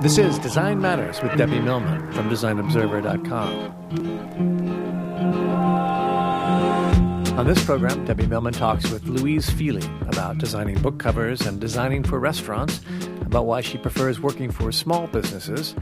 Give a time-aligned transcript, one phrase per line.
[0.00, 3.74] This is Design Matters with Debbie Millman from DesignObserver.com.
[7.38, 12.02] On this program, Debbie Millman talks with Louise Fili about designing book covers and designing
[12.02, 12.80] for restaurants,
[13.20, 15.74] about why she prefers working for small businesses,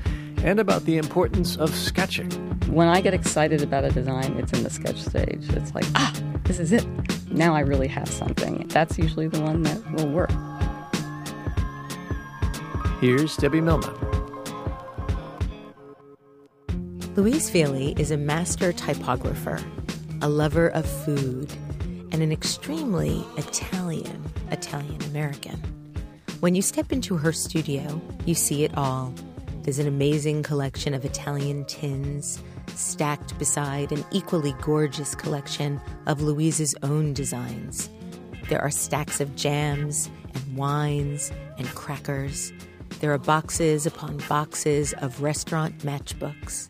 [0.43, 2.31] and about the importance of sketching.
[2.69, 5.49] When I get excited about a design, it's in the sketch stage.
[5.51, 6.13] It's like, ah,
[6.45, 6.87] this is it.
[7.31, 8.67] Now I really have something.
[8.69, 10.36] That's usually the one that will work.
[13.07, 13.95] Here's Debbie Millman.
[17.15, 19.61] Louise Fili is a master typographer,
[20.23, 21.53] a lover of food,
[22.11, 25.55] and an extremely Italian, Italian American.
[26.41, 29.15] When you step into her studio, you see it all.
[29.63, 32.43] There's an amazing collection of Italian tins
[32.75, 37.89] stacked beside an equally gorgeous collection of Louise's own designs.
[38.49, 42.53] There are stacks of jams and wines and crackers.
[43.01, 46.69] There are boxes upon boxes of restaurant matchbooks.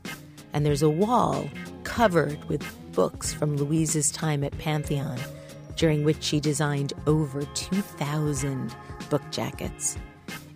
[0.53, 1.49] And there's a wall
[1.85, 5.19] covered with books from Louise's time at Pantheon,
[5.77, 8.75] during which she designed over 2,000
[9.11, 9.97] book jackets.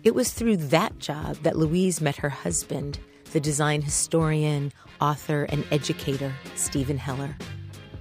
[0.03, 2.99] It was through that job that Louise met her husband,
[3.31, 7.35] the design historian, author, and educator, Steven Heller.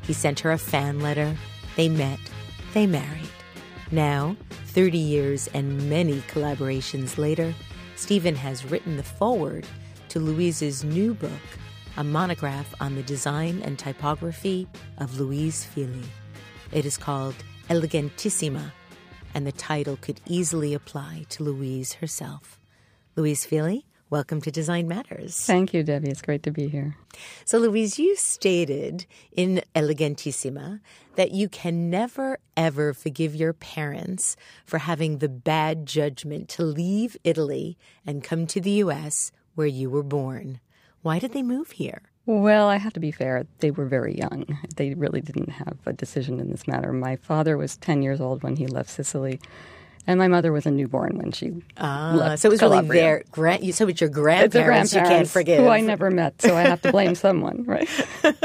[0.03, 1.37] He sent her a fan letter.
[1.77, 2.19] They met.
[2.73, 3.29] They married.
[3.91, 4.37] Now,
[4.71, 7.53] 30 years and many collaborations later,
[7.97, 9.67] Steven has written the foreword
[10.11, 11.31] to Louise's new book,
[11.97, 14.69] a monograph on the design and typography
[14.99, 16.05] of Louise Fili.
[16.71, 17.35] It is called
[17.69, 18.71] Elegantissima,
[19.35, 22.61] and the title could easily apply to Louise herself.
[23.17, 25.37] Louise Fili, welcome to Design Matters.
[25.47, 26.11] Thank you, Debbie.
[26.11, 26.97] It's great to be here.
[27.45, 30.81] So, Louise, you stated in Elegantissima
[31.15, 37.17] that you can never, ever forgive your parents for having the bad judgment to leave
[37.23, 39.31] Italy and come to the U.S.
[39.55, 40.59] where you were born.
[41.03, 42.03] Why did they move here?
[42.27, 43.47] Well, I have to be fair.
[43.61, 44.59] They were very young.
[44.77, 46.93] They really didn't have a decision in this matter.
[46.93, 49.41] My father was 10 years old when he left Sicily,
[50.07, 52.89] and my mother was a newborn when she Ah, left so it was Calabria.
[52.89, 53.75] really their grand.
[53.75, 55.65] So it's your It's grandparents, you can't grandparents forgive.
[55.65, 57.89] who I never met, so I have to blame someone, right?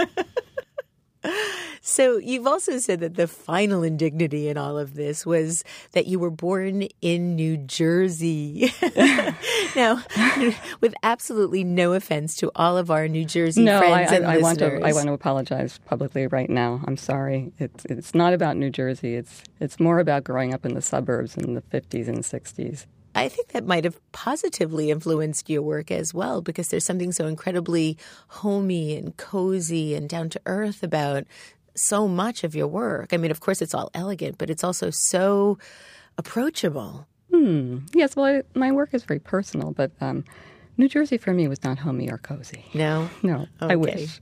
[1.88, 6.18] So you've also said that the final indignity in all of this was that you
[6.18, 8.73] were born in New Jersey.
[9.75, 10.01] now,
[10.81, 14.40] with absolutely no offense to all of our New Jersey no, friends I, and I
[14.40, 14.81] want listeners.
[14.81, 14.88] to.
[14.88, 16.81] I want to apologize publicly right now.
[16.88, 17.53] I'm sorry.
[17.59, 19.13] It's it's not about New Jersey.
[19.13, 22.88] It's it's more about growing up in the suburbs in the 50s and 60s.
[23.13, 27.28] I think that might have positively influenced your work as well, because there's something so
[27.28, 27.97] incredibly
[28.28, 31.25] homey and cozy and down to earth about
[31.75, 33.13] so much of your work.
[33.13, 35.57] I mean, of course, it's all elegant, but it's also so
[36.17, 37.07] approachable.
[37.31, 37.79] Hmm.
[37.93, 38.15] Yes.
[38.15, 40.23] Well, I, my work is very personal, but um,
[40.77, 42.65] New Jersey for me was not homey or cozy.
[42.73, 43.09] No?
[43.23, 44.19] No, I wish.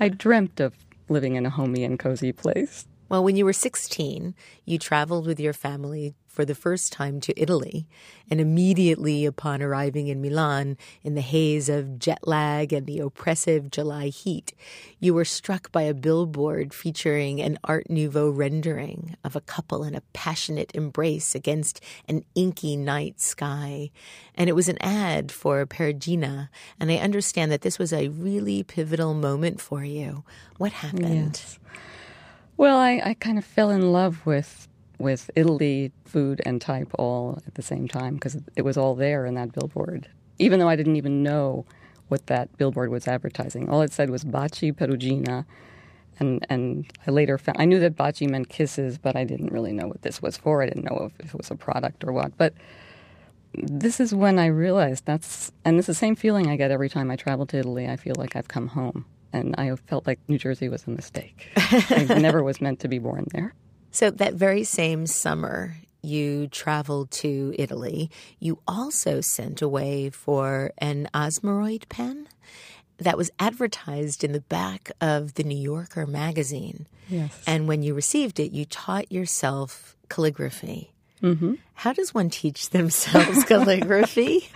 [0.00, 0.74] I dreamt of
[1.08, 2.86] living in a homey and cozy place.
[3.12, 4.34] Well, when you were 16,
[4.64, 7.86] you traveled with your family for the first time to Italy.
[8.30, 13.70] And immediately upon arriving in Milan, in the haze of jet lag and the oppressive
[13.70, 14.54] July heat,
[14.98, 19.94] you were struck by a billboard featuring an Art Nouveau rendering of a couple in
[19.94, 23.90] a passionate embrace against an inky night sky.
[24.34, 26.48] And it was an ad for Perugina.
[26.80, 30.24] And I understand that this was a really pivotal moment for you.
[30.56, 31.42] What happened?
[31.44, 31.58] Yes.
[32.56, 34.68] Well, I, I kind of fell in love with
[34.98, 39.26] with Italy, food, and type all at the same time because it was all there
[39.26, 40.08] in that billboard.
[40.38, 41.64] Even though I didn't even know
[42.08, 45.44] what that billboard was advertising, all it said was Baci Perugina,
[46.20, 49.72] and and I later found I knew that Baci meant kisses, but I didn't really
[49.72, 50.62] know what this was for.
[50.62, 52.54] I didn't know if, if it was a product or what, but.
[53.54, 57.10] This is when I realized that's, and it's the same feeling I get every time
[57.10, 57.86] I travel to Italy.
[57.86, 61.50] I feel like I've come home and I felt like New Jersey was a mistake.
[61.56, 63.54] I never was meant to be born there.
[63.90, 68.10] So that very same summer, you traveled to Italy.
[68.38, 72.28] You also sent away for an Osmiroid pen
[72.98, 76.86] that was advertised in the back of the New Yorker magazine.
[77.08, 77.42] Yes.
[77.46, 80.92] And when you received it, you taught yourself calligraphy.
[81.22, 81.54] Mm-hmm.
[81.74, 84.48] How does one teach themselves calligraphy?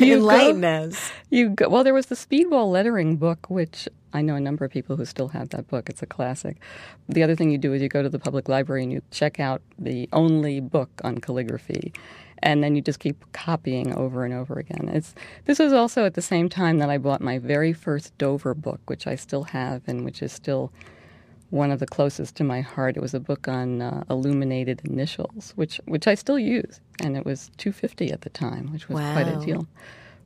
[0.00, 1.12] Enlighten us.
[1.30, 4.70] You go, well, there was the Speedball lettering book, which I know a number of
[4.70, 5.88] people who still have that book.
[5.88, 6.56] It's a classic.
[7.08, 9.38] The other thing you do is you go to the public library and you check
[9.40, 11.92] out the only book on calligraphy,
[12.42, 14.88] and then you just keep copying over and over again.
[14.92, 15.14] It's
[15.44, 18.80] this was also at the same time that I bought my very first Dover book,
[18.86, 20.72] which I still have and which is still
[21.50, 22.96] one of the closest to my heart.
[22.96, 26.80] It was a book on uh, illuminated initials, which which I still use.
[27.02, 29.66] and it was 250 at the time, which was quite a deal.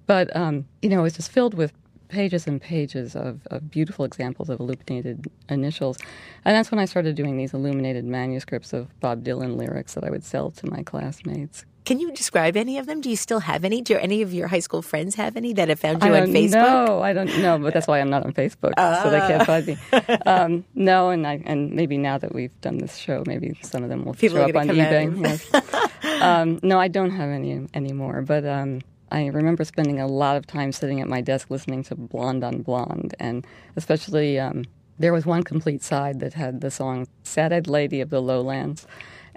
[0.07, 1.73] But um, you know, it was just filled with
[2.09, 5.99] pages and pages of, of beautiful examples of illuminated initials,
[6.45, 10.11] and that's when I started doing these illuminated manuscripts of Bob Dylan lyrics that I
[10.11, 11.65] would sell to my classmates.
[11.85, 13.03] Can you describe any of them?
[13.03, 13.83] Do you still have any?
[13.83, 16.29] Do any of your high school friends have any that have found you I on
[16.29, 16.53] Facebook?
[16.87, 18.73] No, I don't know, but that's why I'm not on Facebook,
[19.03, 19.77] so they can't find me.
[20.27, 23.91] Um, no, and I, and maybe now that we've done this show, maybe some of
[23.91, 25.21] them will People show up on eBay.
[25.23, 26.23] Yes.
[26.23, 28.23] um, no, I don't have any anymore.
[28.23, 28.81] But um,
[29.15, 32.63] I remember spending a lot of time sitting at my desk listening to Blonde on
[32.63, 33.47] Blonde, and
[33.77, 34.65] especially um,
[34.99, 38.89] there was one complete side that had the song "Sad-Eyed Lady of the Lowlands."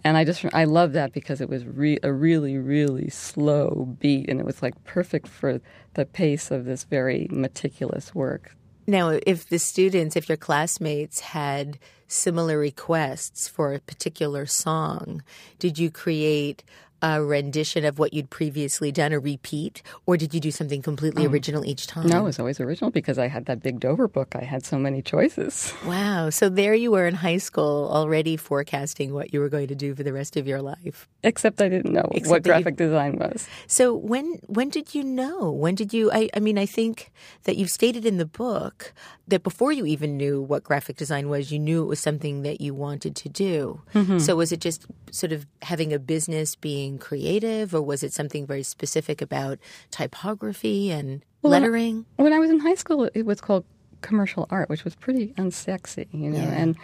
[0.03, 4.27] And I just I love that because it was re- a really really slow beat,
[4.29, 5.61] and it was like perfect for
[5.93, 8.55] the pace of this very meticulous work.
[8.87, 11.77] Now, if the students, if your classmates had
[12.07, 15.21] similar requests for a particular song,
[15.59, 16.63] did you create
[17.01, 21.25] a rendition of what you'd previously done, a repeat, or did you do something completely
[21.25, 22.07] um, original each time?
[22.07, 24.35] No, it was always original because I had that big Dover book.
[24.35, 25.73] I had so many choices.
[25.85, 26.29] Wow.
[26.29, 29.93] So there you were in high school already forecasting what you were going to do
[29.95, 31.07] for the rest of your life.
[31.23, 33.47] Except I didn't know Except what that you- graphic design was.
[33.67, 35.51] So when when did you know?
[35.51, 37.11] When did you I, I mean I think
[37.43, 38.93] that you've stated in the book
[39.27, 42.61] that before you even knew what graphic design was, you knew it was something that
[42.61, 43.81] you wanted to do.
[43.93, 44.19] Mm-hmm.
[44.19, 48.45] So was it just sort of having a business being creative or was it something
[48.45, 49.59] very specific about
[49.91, 52.05] typography and lettering?
[52.17, 53.65] When I was in high school, it was called
[54.01, 56.39] commercial art, which was pretty unsexy, you know.
[56.39, 56.75] And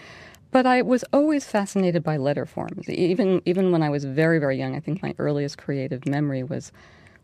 [0.51, 2.88] but I was always fascinated by letter forms.
[2.89, 6.71] Even even when I was very very young, I think my earliest creative memory was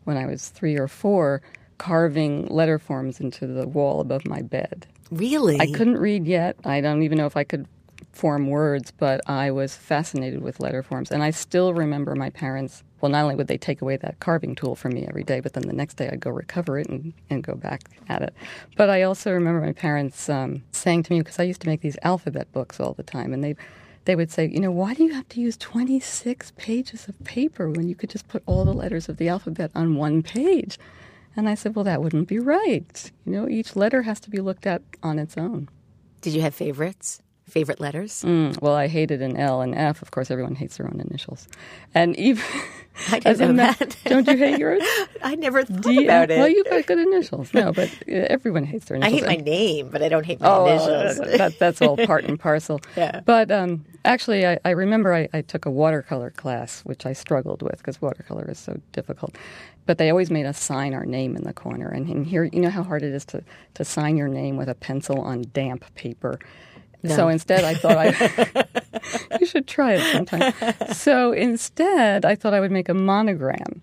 [0.04, 1.42] when I was three or four,
[1.78, 4.86] carving letter forms into the wall above my bed.
[5.10, 5.60] Really?
[5.60, 6.56] I couldn't read yet.
[6.64, 7.66] I don't even know if I could
[8.20, 11.10] form words, but I was fascinated with letter forms.
[11.10, 12.84] And I still remember my parents.
[13.00, 15.54] Well, not only would they take away that carving tool from me every day, but
[15.54, 17.80] then the next day I'd go recover it and, and go back
[18.10, 18.34] at it.
[18.76, 21.80] But I also remember my parents um, saying to me, because I used to make
[21.80, 23.56] these alphabet books all the time, and they
[24.04, 27.70] they would say, you know, why do you have to use 26 pages of paper
[27.70, 30.78] when you could just put all the letters of the alphabet on one page?
[31.36, 33.12] And I said, well, that wouldn't be right.
[33.24, 35.68] You know, each letter has to be looked at on its own.
[36.22, 37.22] Did you have favorites?
[37.50, 38.22] Favorite letters?
[38.22, 40.02] Mm, well, I hated an L and F.
[40.02, 41.48] Of course, everyone hates their own initials.
[41.94, 42.44] And even
[43.10, 43.96] I didn't know that.
[44.04, 44.82] don't you hate yours?
[45.22, 46.38] I never thought you- about it.
[46.38, 47.52] Well, you've got good initials.
[47.54, 49.22] No, but uh, everyone hates their initials.
[49.24, 51.38] I hate my name, but I don't hate my Oh, initials.
[51.38, 52.80] that, that's all part and parcel.
[52.96, 53.20] Yeah.
[53.24, 57.62] But um, actually, I, I remember I, I took a watercolor class, which I struggled
[57.62, 59.36] with because watercolor is so difficult.
[59.86, 61.88] But they always made us sign our name in the corner.
[61.88, 63.42] And, in here, you know how hard it is to,
[63.74, 66.38] to sign your name with a pencil on damp paper.
[67.08, 68.66] So instead, I thought I
[69.40, 70.52] you should try it sometime.
[70.92, 73.82] So instead, I thought I would make a monogram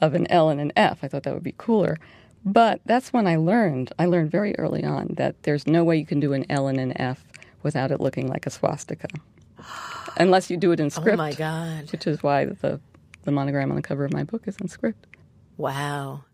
[0.00, 1.00] of an L and an F.
[1.02, 1.98] I thought that would be cooler.
[2.44, 3.92] But that's when I learned.
[3.98, 6.78] I learned very early on that there's no way you can do an L and
[6.78, 7.24] an F
[7.62, 9.08] without it looking like a swastika,
[10.18, 11.14] unless you do it in script.
[11.14, 11.90] oh my God.
[11.90, 12.80] Which is why the
[13.22, 15.06] the monogram on the cover of my book is in script.
[15.56, 16.24] Wow.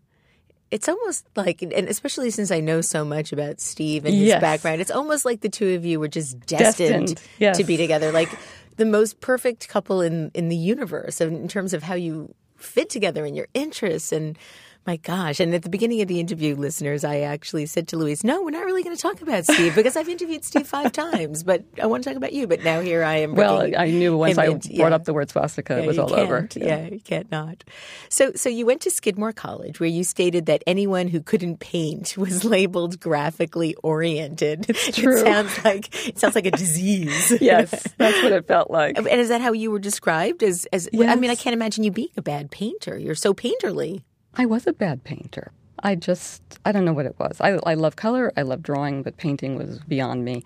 [0.71, 4.41] It's almost like, and especially since I know so much about Steve and his Yes.
[4.41, 7.57] background, it's almost like the two of you were just destined, Destined, yes.
[7.57, 8.11] to be together.
[8.13, 8.29] Like
[8.77, 12.89] the most perfect couple in, in the universe in in terms of how you fit
[12.89, 14.11] together and your interests.
[14.13, 14.37] And
[14.85, 15.39] my gosh.
[15.39, 18.49] And at the beginning of the interview, listeners, I actually said to Louise, no, we're
[18.49, 21.85] not really going to talk about Steve because I've interviewed Steve five times, but I
[21.85, 22.47] want to talk about you.
[22.47, 23.35] But now here I am.
[23.35, 24.89] Well, I knew once I brought yeah.
[24.89, 26.47] up the word swastika, Yeah, it was all over.
[26.47, 26.65] can't.
[26.65, 26.87] Yeah.
[26.87, 27.63] you can't not.
[28.09, 32.17] So, so you went to Skidmore College, where you stated that anyone who couldn't paint
[32.17, 34.65] was labeled graphically oriented.
[34.69, 35.17] It's true.
[35.17, 37.31] It sounds like it sounds like a disease.
[37.41, 38.97] Yes, that's what it felt like.
[38.97, 40.43] And is that how you were described?
[40.43, 42.97] As, as I mean, I can't imagine you being a bad painter.
[42.97, 44.03] You're so painterly.
[44.35, 45.51] I was a bad painter.
[45.83, 47.41] I just, I don't know what it was.
[47.41, 50.43] I, I love color, I love drawing, but painting was beyond me.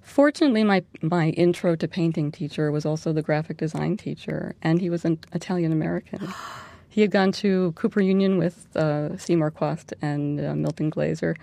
[0.00, 4.88] Fortunately, my, my intro to painting teacher was also the graphic design teacher, and he
[4.88, 6.28] was an Italian American.
[6.88, 11.36] He had gone to Cooper Union with uh, Seymour Chwast and uh, Milton Glaser,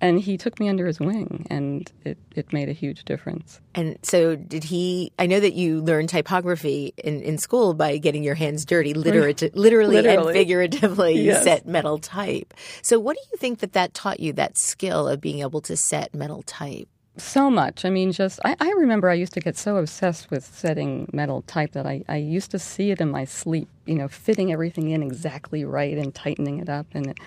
[0.00, 3.60] and he took me under his wing, and it, it made a huge difference.
[3.74, 5.12] And so, did he?
[5.18, 9.00] I know that you learned typography in, in school by getting your hands dirty, oh,
[9.00, 10.32] literati- literally, and Literally.
[10.32, 11.16] figuratively.
[11.26, 12.54] You set metal type.
[12.82, 14.32] So, what do you think that that taught you?
[14.32, 16.88] That skill of being able to set metal type.
[17.18, 17.86] So much.
[17.86, 21.40] I mean, just, I, I remember I used to get so obsessed with setting metal
[21.42, 24.90] type that I, I used to see it in my sleep, you know, fitting everything
[24.90, 26.86] in exactly right and tightening it up.
[26.92, 27.18] And it,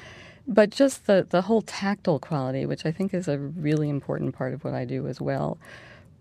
[0.50, 4.54] but just the, the whole tactile quality, which I think is a really important part
[4.54, 5.60] of what I do as well,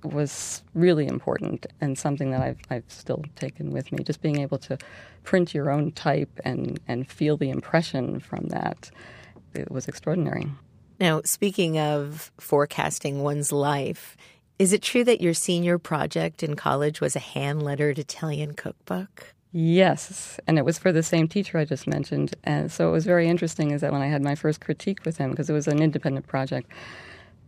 [0.04, 4.04] was really important and something that I've, I've still taken with me.
[4.04, 4.76] Just being able to
[5.24, 8.90] print your own type and, and feel the impression from that,
[9.54, 10.46] it was extraordinary.
[11.00, 14.16] Now, speaking of forecasting one's life,
[14.58, 19.34] is it true that your senior project in college was a hand lettered Italian cookbook?
[19.52, 22.34] Yes, and it was for the same teacher I just mentioned.
[22.44, 25.16] And so it was very interesting is that when I had my first critique with
[25.16, 26.70] him, because it was an independent project,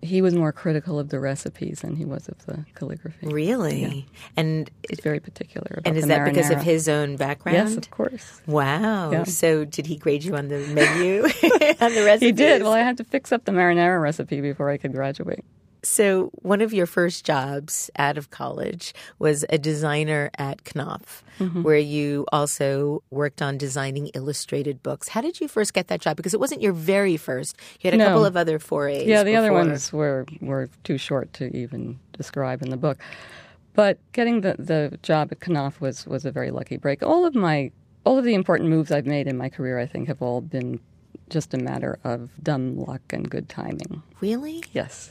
[0.03, 3.27] he was more critical of the recipes than he was of the calligraphy.
[3.27, 3.83] Really?
[3.83, 4.03] Yeah.
[4.37, 7.69] And he's very particular about And is that because of his own background?
[7.69, 8.41] Yes, of course.
[8.47, 9.11] Wow.
[9.11, 9.25] Yeah.
[9.25, 11.25] So did he grade you on the menu
[11.81, 12.21] on the recipes?
[12.21, 12.63] He did.
[12.63, 15.45] Well, I had to fix up the marinara recipe before I could graduate.
[15.83, 21.63] So, one of your first jobs out of college was a designer at Knopf, Mm-hmm.
[21.63, 25.09] where you also worked on designing illustrated books.
[25.09, 26.19] How did you first get that job?
[26.19, 27.57] Because it wasn't your very first.
[27.81, 28.09] You had a No.
[28.09, 29.07] couple of other forays.
[29.07, 32.99] Yeah, the other ones were, were too short to even describe in the book.
[33.73, 37.03] But getting the, the job at Knopf was, was a very lucky break.
[37.03, 37.71] All of my
[38.05, 40.79] all of the important moves I've made in my career, I think, have all been
[41.31, 44.03] just a matter of dumb luck and good timing.
[44.21, 44.63] Really?
[44.73, 45.11] Yes,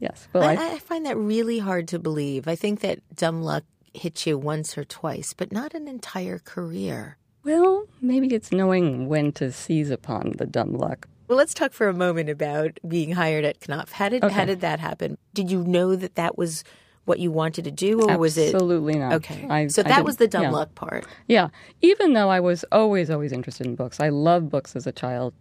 [0.00, 0.28] yes.
[0.32, 2.48] Well, I, I, I find that really hard to believe.
[2.48, 3.64] I think that dumb luck
[3.94, 7.16] hits you once or twice, but not an entire career.
[7.44, 11.08] well, maybe it's knowing when to seize upon the dumb luck.
[11.28, 13.92] Well, let's talk for a moment about being hired at Knopf.
[13.92, 15.18] How did how did that happen?
[15.34, 16.64] Did you know that that was
[17.04, 19.12] what you wanted to do, or was it Absolutely not.
[19.14, 19.46] okay?
[19.48, 20.50] I- so I that was the dumb yeah.
[20.50, 21.06] luck part.
[21.26, 21.48] Yeah,
[21.80, 23.98] even though I was always, always interested in books.
[24.00, 25.32] I loved books as a child.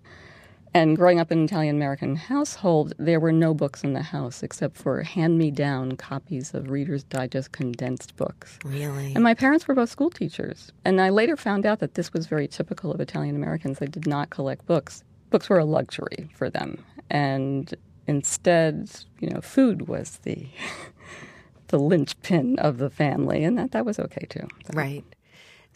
[0.78, 4.44] And growing up in an Italian American household, there were no books in the house
[4.44, 8.60] except for hand me down copies of Reader's Digest condensed books.
[8.64, 9.12] Really?
[9.16, 10.72] And my parents were both school teachers.
[10.86, 13.80] And I later found out that this was very typical of Italian Americans.
[13.80, 15.04] They did not collect books.
[15.32, 16.86] Books were a luxury for them.
[17.10, 17.74] And
[18.06, 20.48] instead, you know, food was the
[21.70, 24.48] the linchpin of the family, and that, that was okay too.
[24.74, 25.04] Right.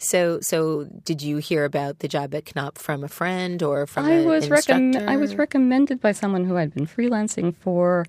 [0.02, 4.06] So, so did you hear about the job at Knopf from a friend or from
[4.06, 5.10] I was recomm- instructor?
[5.10, 8.04] I was recommended by someone who I'd been freelancing for,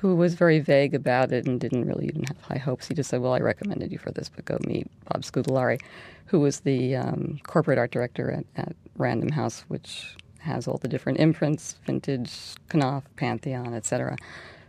[0.00, 2.86] who was very vague about it and didn't really even have high hopes.
[2.86, 5.80] He just said, "Well, I recommended you for this, but go meet Bob Scudellari,
[6.26, 10.88] who was the um, corporate art director at, at Random House, which has all the
[10.88, 14.16] different imprints, vintage, Knopf, Pantheon, etc."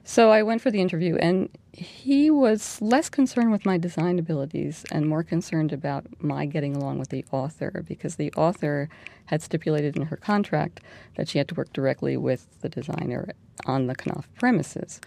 [0.08, 4.86] So I went for the interview, and he was less concerned with my design abilities
[4.92, 8.88] and more concerned about my getting along with the author because the author
[9.26, 10.80] had stipulated in her contract
[11.16, 13.30] that she had to work directly with the designer
[13.66, 15.02] on the Knopf premises.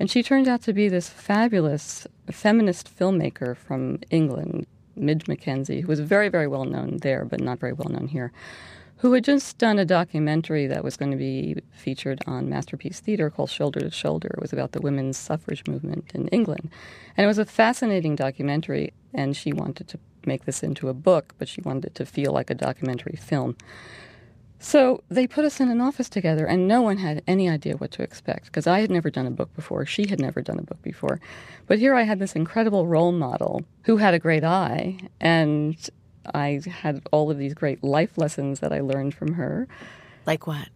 [0.00, 5.88] And she turned out to be this fabulous feminist filmmaker from England, Midge Mackenzie, who
[5.88, 8.32] was very, very well known there, but not very well known here
[8.98, 13.30] who had just done a documentary that was going to be featured on Masterpiece Theater
[13.30, 14.28] called Shoulder to Shoulder.
[14.34, 16.68] It was about the women's suffrage movement in England.
[17.16, 21.34] And it was a fascinating documentary, and she wanted to make this into a book,
[21.38, 23.56] but she wanted it to feel like a documentary film.
[24.60, 27.92] So they put us in an office together, and no one had any idea what
[27.92, 29.86] to expect because I had never done a book before.
[29.86, 31.20] She had never done a book before.
[31.68, 35.76] But here I had this incredible role model who had a great eye, and
[36.34, 39.68] I had all of these great life lessons that I learned from her.
[40.26, 40.68] like what?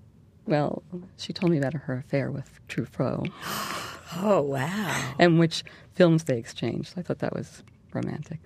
[0.47, 0.82] Well,
[1.16, 3.30] she told me about her affair with Truffaut
[4.16, 5.14] Oh wow!
[5.18, 6.94] and which films they exchanged.
[6.97, 7.62] I thought that was
[7.94, 8.38] romantic.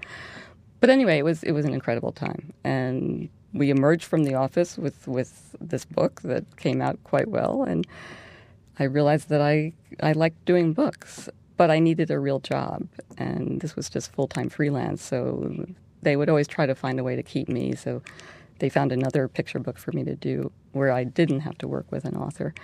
[0.80, 4.76] But anyway, it was it was an incredible time, and we emerged from the office
[4.78, 7.86] with with this book that came out quite well, and
[8.78, 12.86] I realized that I I liked doing books, but I needed a real job,
[13.16, 15.02] and this was just full time freelance.
[15.02, 15.66] So
[16.06, 17.74] they would always try to find a way to keep me.
[17.74, 18.00] So
[18.60, 21.90] they found another picture book for me to do where I didn't have to work
[21.90, 22.54] with an author,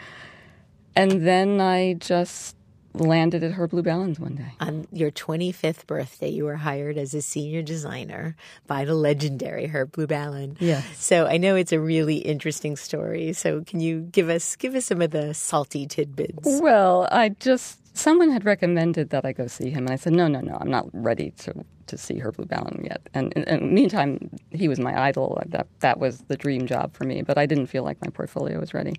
[0.95, 2.57] and then I just
[2.95, 4.53] landed at Herb Lubalin's one day.
[4.61, 9.93] On your 25th birthday, you were hired as a senior designer by the legendary Herb
[9.93, 10.57] Lubalin.
[10.61, 10.85] Yes.
[10.99, 13.33] So I know it's a really interesting story.
[13.33, 16.61] So can you give us give us some of the salty tidbits?
[16.61, 20.29] Well, I just someone had recommended that I go see him, and I said, no,
[20.29, 23.09] no, no, I'm not ready to to see Herb Lubalin yet.
[23.15, 25.41] And, and, and meantime, he was my idol.
[25.47, 28.59] That that was the dream job for me, but I didn't feel like my portfolio
[28.59, 28.97] was ready.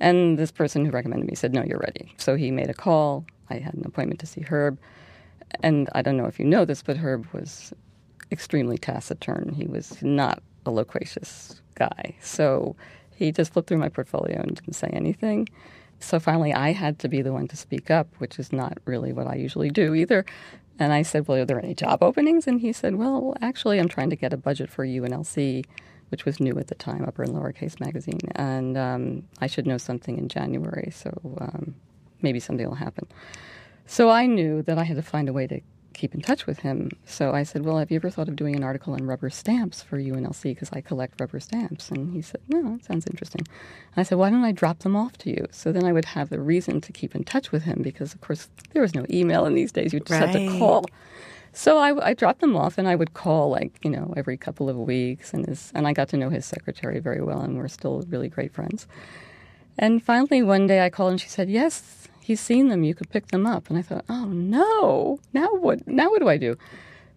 [0.00, 2.14] And this person who recommended me said, no, you're ready.
[2.16, 3.24] So he made a call.
[3.50, 4.78] I had an appointment to see Herb,
[5.62, 7.72] and I don't know if you know this, but Herb was
[8.32, 9.54] extremely taciturn.
[9.54, 12.16] He was not a loquacious guy.
[12.20, 12.74] So
[13.14, 15.48] he just flipped through my portfolio and didn't say anything.
[16.00, 19.12] So finally, I had to be the one to speak up, which is not really
[19.12, 20.24] what I usually do either.
[20.78, 22.46] And I said, Well, are there any job openings?
[22.46, 25.64] And he said, Well, actually, I'm trying to get a budget for U&lc,
[26.08, 28.20] which was new at the time, Upper and Lowercase magazine.
[28.34, 31.74] And um, I should know something in January, so um,
[32.22, 33.06] maybe something will happen.
[33.86, 35.60] So I knew that I had to find a way to
[35.94, 36.90] keep in touch with him.
[37.06, 39.82] So I said, Well, have you ever thought of doing an article on rubber stamps
[39.82, 40.42] for U&lc?
[40.42, 41.90] Because I collect rubber stamps.
[41.90, 43.42] And he said, No, that sounds interesting.
[43.46, 45.46] And I said, Why don't I drop them off to you?
[45.50, 48.20] So then I would have the reason to keep in touch with him because, of
[48.20, 49.92] course, there was no email in these days.
[49.92, 50.28] You just right.
[50.28, 50.84] had to call.
[51.56, 54.68] So I, I, dropped them off, and I would call like you know every couple
[54.68, 57.68] of weeks, and his and I got to know his secretary very well, and we're
[57.68, 58.88] still really great friends.
[59.78, 62.82] And finally, one day I called, and she said, "Yes, he's seen them.
[62.84, 65.20] You could pick them up." And I thought, "Oh no!
[65.32, 65.86] Now what?
[65.86, 66.56] Now what do I do?"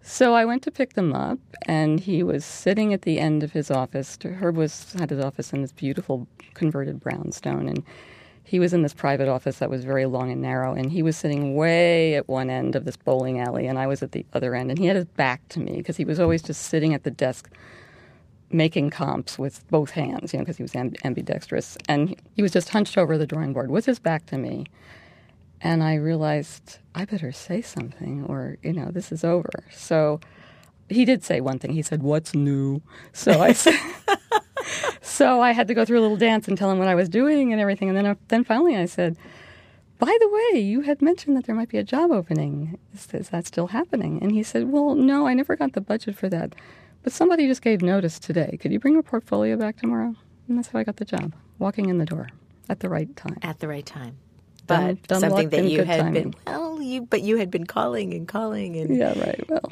[0.02, 3.52] So I went to pick them up, and he was sitting at the end of
[3.52, 4.18] his office.
[4.24, 7.84] Herb was had his office in this beautiful converted brownstone, and
[8.44, 11.18] he was in this private office that was very long and narrow, and he was
[11.18, 14.56] sitting way at one end of this bowling alley, and I was at the other
[14.56, 14.70] end.
[14.70, 17.12] And he had his back to me because he was always just sitting at the
[17.12, 17.50] desk
[18.50, 21.78] making comps with both hands, you know, because he was amb- ambidextrous.
[21.88, 24.66] And he was just hunched over the drawing board with his back to me.
[25.60, 29.50] And I realized I better say something or, you know, this is over.
[29.72, 30.20] So
[30.90, 31.74] he did say one thing.
[31.74, 32.82] He said, What's new?
[33.12, 33.80] So I said,
[35.02, 37.10] so I had to go through a little dance and tell him what I was
[37.10, 37.90] doing and everything.
[37.90, 39.18] And then, uh, then finally I said,
[40.00, 42.78] by the way, you had mentioned that there might be a job opening.
[42.94, 44.20] Is, is, that still happening?
[44.22, 46.54] And he said, Well, no, I never got the budget for that.
[47.08, 48.58] But somebody just gave notice today.
[48.60, 50.14] Could you bring your portfolio back tomorrow?
[50.50, 52.28] And that's how I got the job, walking in the door
[52.68, 53.38] at the right time.
[53.44, 54.18] At the right time.
[54.66, 56.32] But something that you had timing.
[56.32, 58.76] been, well, you, but you had been calling and calling.
[58.76, 59.42] and Yeah, right.
[59.48, 59.72] Well.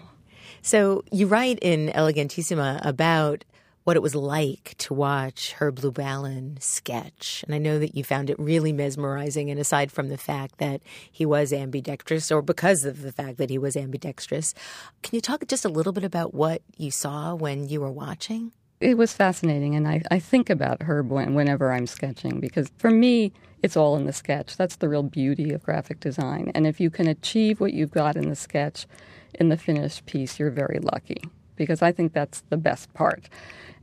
[0.61, 3.43] So you write in Elegantissima about
[3.85, 7.43] what it was like to watch Herb Lubalin sketch.
[7.45, 9.51] And I know that you found it really mesmerizing.
[9.51, 13.51] And aside from the fact that he was ambidextrous, or because of the fact that
[13.51, 14.55] he was ambidextrous,
[15.03, 18.51] can you talk just a little bit about what you saw when you were watching?
[18.81, 19.75] It was fascinating.
[19.75, 23.97] And I, I think about Herb when, whenever I'm sketching because for me, it's all
[23.97, 24.57] in the sketch.
[24.57, 26.51] That's the real beauty of graphic design.
[26.55, 28.87] And if you can achieve what you've got in the sketch
[29.35, 31.21] in the finished piece, you're very lucky
[31.55, 33.29] because I think that's the best part.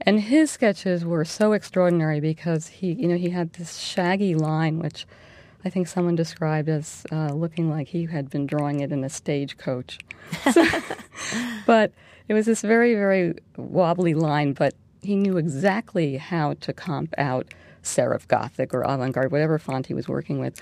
[0.01, 4.79] And his sketches were so extraordinary because he, you know, he had this shaggy line,
[4.79, 5.07] which
[5.65, 9.09] I think someone described as uh, looking like he had been drawing it in a
[9.09, 9.99] stagecoach.
[10.53, 10.65] So,
[11.67, 11.93] but
[12.27, 17.53] it was this very, very wobbly line, but he knew exactly how to comp out
[17.83, 20.61] serif Gothic or avant garde, whatever font he was working with.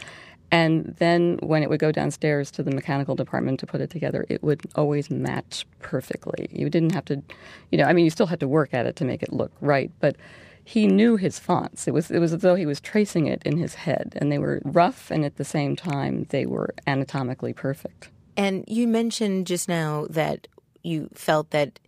[0.52, 4.26] And then when it would go downstairs to the mechanical department to put it together,
[4.28, 6.48] it would always match perfectly.
[6.50, 7.22] You didn't have to,
[7.70, 9.52] you know, I mean, you still had to work at it to make it look
[9.60, 10.16] right, but
[10.64, 11.88] he knew his fonts.
[11.88, 14.38] It was it was as though he was tracing it in his head, and they
[14.38, 18.08] were rough, and at the same time they were anatomically perfect.
[18.36, 20.46] And you mentioned just now that
[20.82, 21.78] you felt that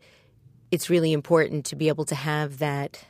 [0.71, 3.05] it's really important to be able to have that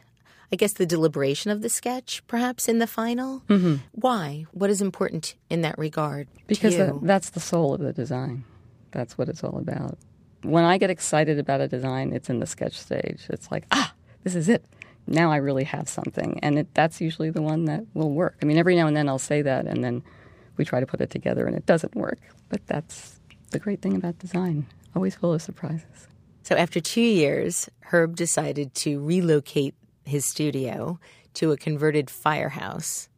[0.53, 3.41] I guess, the deliberation of the sketch, perhaps in the final.
[3.49, 3.77] Mm-hmm.
[3.93, 4.45] Why?
[4.53, 6.29] What is important in that regard?
[6.47, 8.45] Because that, that's the soul of the design.
[8.91, 9.99] That's what it's all about.
[10.43, 13.27] When I get excited about a design, it's in the sketch stage.
[13.31, 14.65] It's like, ah, this is it.
[15.07, 16.39] Now I really have something.
[16.43, 18.37] And it, that's usually the one that will work.
[18.43, 20.03] I mean, every now and then I'll say that, and then
[20.59, 22.21] we try to put it together, and it doesn't work.
[22.51, 23.19] But that's
[23.51, 26.09] the great thing about design always full of surprises.
[26.43, 30.99] So after two years, Herb decided to relocate his studio
[31.35, 33.09] to a converted firehouse,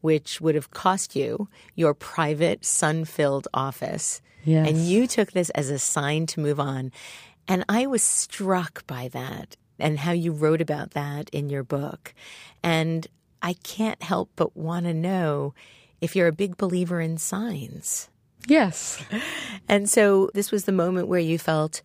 [0.00, 4.20] which would have cost you your private, sun filled office.
[4.44, 4.68] Yes.
[4.68, 6.92] And you took this as a sign to move on.
[7.48, 12.14] And I was struck by that and how you wrote about that in your book.
[12.62, 13.06] And
[13.40, 15.54] I can't help but want to know
[16.00, 18.08] if you're a big believer in signs.
[18.46, 19.02] Yes.
[19.68, 21.82] And so this was the moment where you felt,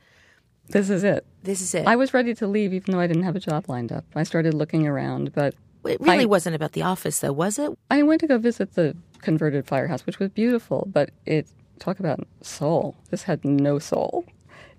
[0.69, 1.25] this is it.
[1.43, 1.87] This is it.
[1.87, 4.05] I was ready to leave even though I didn't have a job lined up.
[4.15, 7.77] I started looking around, but it really I, wasn't about the office though, was it?
[7.89, 11.47] I went to go visit the converted firehouse, which was beautiful, but it
[11.79, 12.95] talk about soul.
[13.09, 14.25] This had no soul.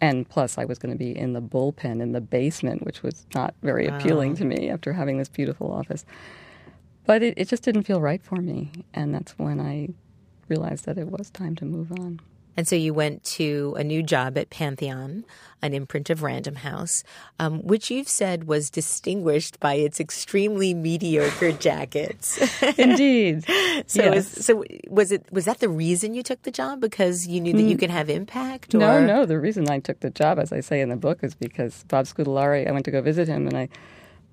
[0.00, 3.26] And plus, I was going to be in the bullpen in the basement, which was
[3.34, 3.96] not very wow.
[3.96, 6.04] appealing to me after having this beautiful office.
[7.04, 8.70] But it, it just didn't feel right for me.
[8.94, 9.88] And that's when I
[10.48, 12.20] realized that it was time to move on.
[12.58, 15.24] And so you went to a new job at Pantheon,
[15.62, 17.04] an imprint of Random House,
[17.38, 22.36] um, which you've said was distinguished by its extremely mediocre jackets.
[22.76, 23.44] Indeed.
[23.86, 24.12] so, yes.
[24.12, 27.52] was, so was it was that the reason you took the job because you knew
[27.52, 27.78] that you mm.
[27.78, 28.74] could have impact?
[28.74, 28.78] Or?
[28.78, 29.24] No, no.
[29.24, 32.06] The reason I took the job, as I say in the book, is because Bob
[32.06, 32.66] Scudellari.
[32.66, 33.68] I went to go visit him, and I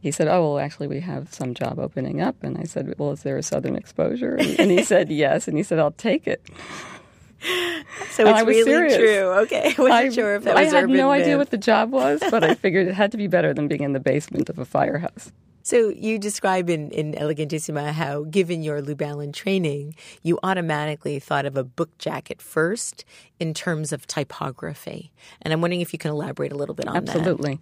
[0.06, 3.12] he said, "Oh, well, actually, we have some job opening up." And I said, "Well,
[3.12, 6.28] is there a Southern exposure?" And, and he said, "Yes." And he said, "I'll take
[6.28, 6.42] it."
[8.12, 8.96] So oh, it's really serious.
[8.96, 9.32] true.
[9.44, 11.22] Okay, I wasn't sure if that was I had no myth.
[11.22, 13.84] idea what the job was, but I figured it had to be better than being
[13.84, 15.32] in the basement of a firehouse.
[15.66, 21.58] So you describe in, in Elegantissima how, given your Lubalin training, you automatically thought of
[21.58, 23.04] a book jacket first
[23.40, 25.12] in terms of typography.
[25.42, 27.24] And I'm wondering if you can elaborate a little bit on Absolutely.
[27.24, 27.30] that.
[27.32, 27.60] Absolutely.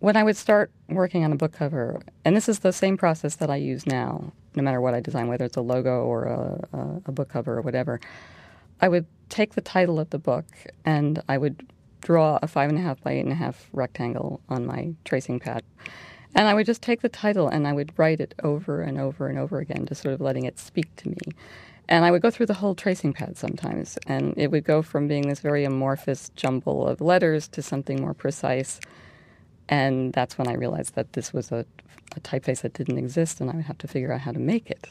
[0.00, 3.36] When I would start working on a book cover, and this is the same process
[3.36, 6.68] that I use now, no matter what I design, whether it's a logo or a,
[6.76, 8.00] a, a book cover or whatever,
[8.80, 10.46] I would take the title of the book
[10.84, 11.66] and I would
[12.00, 15.40] draw a five and a half by eight and a half rectangle on my tracing
[15.40, 15.62] pad.
[16.34, 19.28] And I would just take the title and I would write it over and over
[19.28, 21.16] and over again, just sort of letting it speak to me.
[21.88, 25.08] And I would go through the whole tracing pad sometimes, and it would go from
[25.08, 28.78] being this very amorphous jumble of letters to something more precise
[29.68, 31.64] and that's when I realized that this was a,
[32.16, 34.70] a typeface that didn't exist, and I would have to figure out how to make
[34.70, 34.88] it.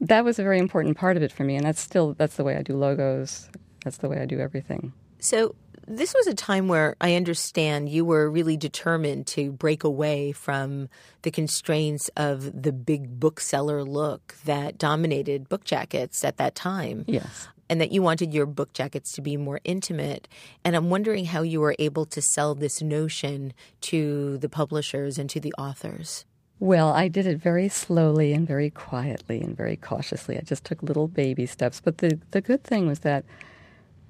[0.00, 2.44] That was a very important part of it for me, and that's still that's the
[2.44, 3.48] way I do logos.
[3.84, 4.92] That's the way I do everything.
[5.18, 5.54] So
[5.86, 10.88] this was a time where I understand you were really determined to break away from
[11.22, 17.04] the constraints of the big bookseller look that dominated book jackets at that time.
[17.06, 20.28] Yes and that you wanted your book jackets to be more intimate.
[20.62, 25.30] And I'm wondering how you were able to sell this notion to the publishers and
[25.30, 26.26] to the authors.
[26.62, 30.38] Well, I did it very slowly and very quietly and very cautiously.
[30.38, 31.80] I just took little baby steps.
[31.80, 33.24] But the, the good thing was that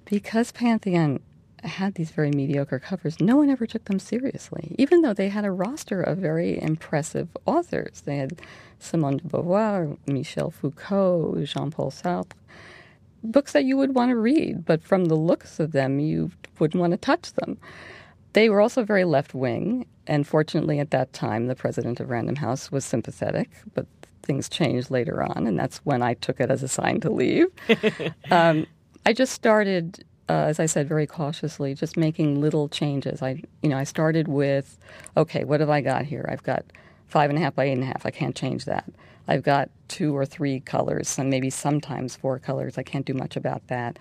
[0.04, 1.20] because Pantheon
[1.64, 5.46] had these very mediocre covers, no one ever took them seriously, even though they had
[5.46, 8.02] a roster of very impressive authors.
[8.02, 8.42] They had
[8.78, 12.36] Simone de Beauvoir, Michel Foucault, Jean Paul Sartre
[13.24, 16.80] books that you would want to read, but from the looks of them, you wouldn't
[16.80, 17.56] want to touch them.
[18.32, 22.36] They were also very left wing, and fortunately, at that time, the president of Random
[22.36, 23.86] House was sympathetic, but
[24.22, 27.46] things changed later on, and that's when I took it as a sign to leave.
[28.30, 28.66] um,
[29.04, 33.20] I just started, uh, as I said, very cautiously, just making little changes.
[33.22, 34.78] I, you know, I started with,
[35.16, 36.26] okay, what have I got here?
[36.30, 36.64] I've got
[37.08, 38.06] five and a half by eight and a half.
[38.06, 38.84] I can't change that.
[39.28, 42.78] I've got two or three colors, and maybe sometimes four colors.
[42.78, 43.98] I can't do much about that.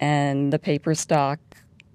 [0.00, 1.38] And the paper stock,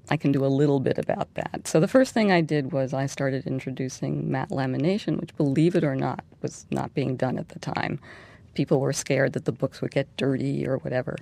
[0.09, 1.67] I can do a little bit about that.
[1.67, 5.83] So the first thing I did was I started introducing matte lamination, which, believe it
[5.83, 7.99] or not, was not being done at the time.
[8.53, 11.17] People were scared that the books would get dirty or whatever.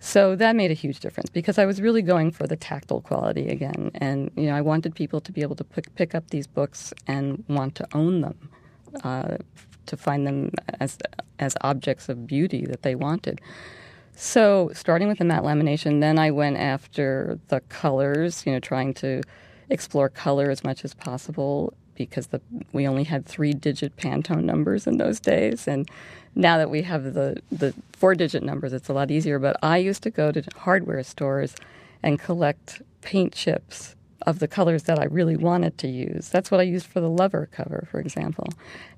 [0.00, 3.48] So that made a huge difference because I was really going for the tactile quality
[3.48, 3.90] again.
[3.94, 6.92] And, you know, I wanted people to be able to pick, pick up these books
[7.06, 8.50] and want to own them
[9.02, 9.36] uh,
[9.86, 10.98] to find them as
[11.38, 13.40] as objects of beauty that they wanted.
[14.16, 18.94] So, starting with the matte lamination, then I went after the colors, you know, trying
[18.94, 19.22] to
[19.70, 22.40] explore color as much as possible because the,
[22.72, 25.66] we only had three digit Pantone numbers in those days.
[25.66, 25.88] And
[26.34, 29.38] now that we have the, the four digit numbers, it's a lot easier.
[29.38, 31.54] But I used to go to hardware stores
[32.02, 36.28] and collect paint chips of the colors that I really wanted to use.
[36.28, 38.48] That's what I used for the Lover cover, for example.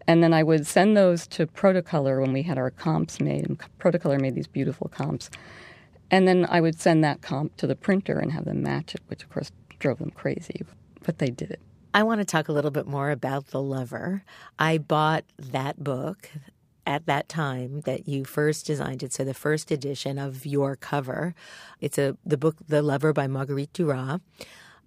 [0.07, 3.49] And then I would send those to Protocolor when we had our comps made.
[3.49, 5.31] And Protocolor made these beautiful comps.
[6.11, 9.01] And then I would send that comp to the printer and have them match it,
[9.09, 10.63] which of course drove them crazy.
[11.03, 11.61] But they did it.
[11.93, 14.23] I want to talk a little bit more about The Lover.
[14.59, 16.31] I bought that book
[16.87, 19.13] at that time that you first designed it.
[19.13, 21.35] So uh, the first edition of your cover.
[21.81, 24.21] It's a the book The Lover by Marguerite Duras.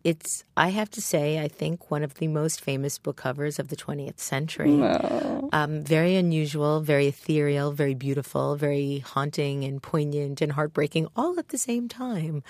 [0.04, 3.68] It's, I have to say, I think one of the most famous book covers of
[3.68, 4.72] the 20th century.
[4.72, 5.50] No.
[5.52, 11.50] Um, very unusual, very ethereal, very beautiful, very haunting and poignant and heartbreaking all at
[11.50, 12.44] the same time.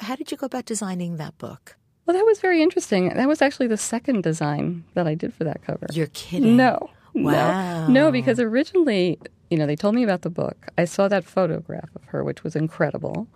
[0.00, 1.76] How did you go about designing that book?
[2.06, 3.08] Well, that was very interesting.
[3.08, 5.86] That was actually the second design that I did for that cover.
[5.92, 6.56] You're kidding?
[6.56, 6.90] No.
[7.14, 7.86] Wow.
[7.86, 9.18] No, no because originally,
[9.50, 10.68] you know, they told me about the book.
[10.78, 13.28] I saw that photograph of her, which was incredible.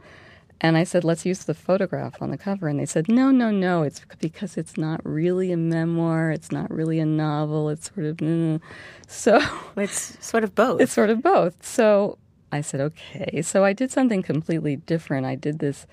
[0.60, 2.66] And I said, let's use the photograph on the cover.
[2.66, 3.82] And they said, no, no, no.
[3.82, 6.30] It's because it's not really a memoir.
[6.30, 7.68] It's not really a novel.
[7.68, 8.16] It's sort of.
[8.16, 8.60] Mm.
[9.06, 9.40] So.
[9.76, 10.80] It's sort of both.
[10.80, 11.64] It's sort of both.
[11.64, 12.16] So
[12.52, 13.42] I said, okay.
[13.42, 15.26] So I did something completely different.
[15.26, 15.86] I did this.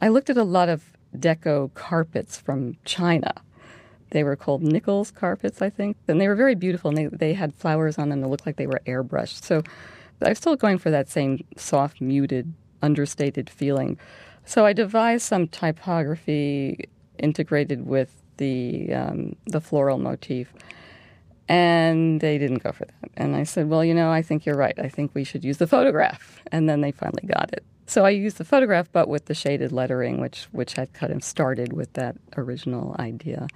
[0.00, 0.82] I looked at a lot of
[1.14, 3.34] deco carpets from China.
[4.10, 5.98] They were called Nichols carpets, I think.
[6.08, 6.88] And they were very beautiful.
[6.88, 9.44] And they, they had flowers on them that looked like they were airbrushed.
[9.44, 9.62] So
[10.22, 13.98] I was still going for that same soft, muted understated feeling.
[14.44, 20.52] So I devised some typography integrated with the um, the floral motif,
[21.48, 23.10] and they didn't go for that.
[23.16, 24.78] And I said, "Well, you know, I think you're right.
[24.78, 27.64] I think we should use the photograph." And then they finally got it.
[27.86, 31.22] So I used the photograph, but with the shaded lettering, which which had kind of
[31.22, 33.46] started with that original idea.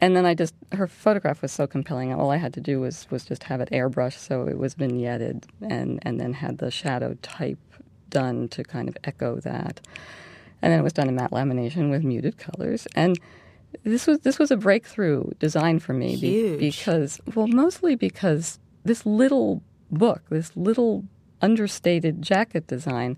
[0.00, 2.12] And then I just her photograph was so compelling.
[2.12, 5.44] All I had to do was was just have it airbrushed, so it was vignetted,
[5.62, 7.58] and and then had the shadow type
[8.12, 9.80] done to kind of echo that.
[10.62, 12.86] And then it was done in matte lamination with muted colors.
[12.94, 13.18] And
[13.84, 19.06] This was this was a breakthrough design for me be- because well mostly because this
[19.06, 21.04] little book, this little
[21.40, 23.16] understated jacket design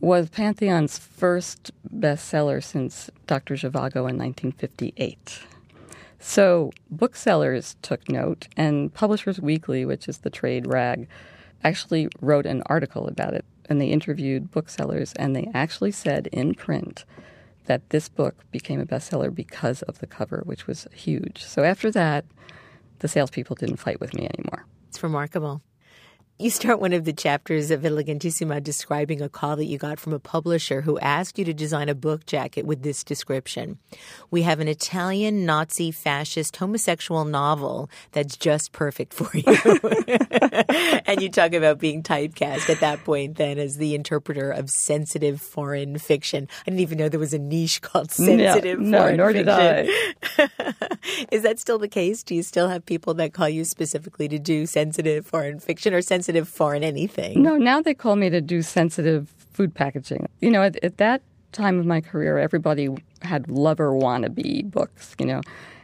[0.00, 3.54] was Pantheon's first bestseller since Dr.
[3.56, 5.40] Zhivago in 1958.
[6.18, 11.08] So booksellers took note, and Publishers Weekly, which is the trade rag,
[11.64, 13.44] actually wrote an article about it.
[13.68, 17.04] And they interviewed booksellers, and they actually said in print
[17.66, 21.42] that this book became a bestseller because of the cover, which was huge.
[21.44, 22.24] So after that,
[23.00, 24.66] the salespeople didn't fight with me anymore.
[24.88, 25.62] It's remarkable.
[26.38, 30.12] You start one of the chapters of Elegantissima describing a call that you got from
[30.12, 33.78] a publisher who asked you to design a book jacket with this description.
[34.30, 39.46] We have an Italian Nazi fascist homosexual novel that's just perfect for you.
[41.06, 45.40] and you talk about being typecast at that point then as the interpreter of sensitive
[45.40, 46.48] foreign fiction.
[46.60, 50.50] I didn't even know there was a niche called sensitive no, foreign nor did fiction.
[51.32, 52.22] Is that still the case?
[52.22, 56.02] Do you still have people that call you specifically to do sensitive foreign fiction or
[56.02, 57.42] sensitive foreign anything?
[57.42, 60.28] No, now they call me to do sensitive food packaging.
[60.40, 62.88] You know, at, at that time of my career, everybody
[63.22, 65.40] had lover wannabe books, you know.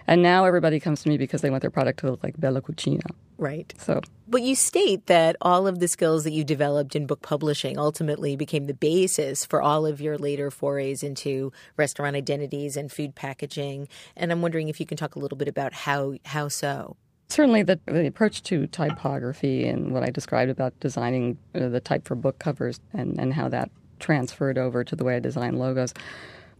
[0.06, 2.60] And now everybody comes to me because they want their product to look like Bella
[2.60, 3.06] Cucina.
[3.38, 3.72] Right.
[3.78, 7.78] So, But you state that all of the skills that you developed in book publishing
[7.78, 13.14] ultimately became the basis for all of your later forays into restaurant identities and food
[13.14, 13.88] packaging.
[14.16, 16.96] And I'm wondering if you can talk a little bit about how how so.
[17.32, 22.06] Certainly the, the approach to typography and what I described about designing uh, the type
[22.06, 25.94] for book covers and, and how that transferred over to the way I design logos.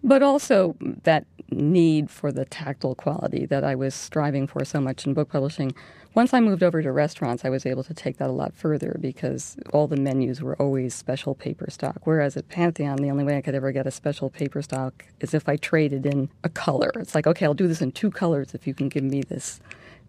[0.05, 5.07] But also that need for the tactile quality that I was striving for so much
[5.07, 5.75] in book publishing.
[6.15, 8.97] Once I moved over to restaurants, I was able to take that a lot further
[9.01, 12.01] because all the menus were always special paper stock.
[12.05, 15.35] Whereas at Pantheon, the only way I could ever get a special paper stock is
[15.35, 16.91] if I traded in a color.
[16.97, 19.61] It's like, okay, I'll do this in two colors if you can give me this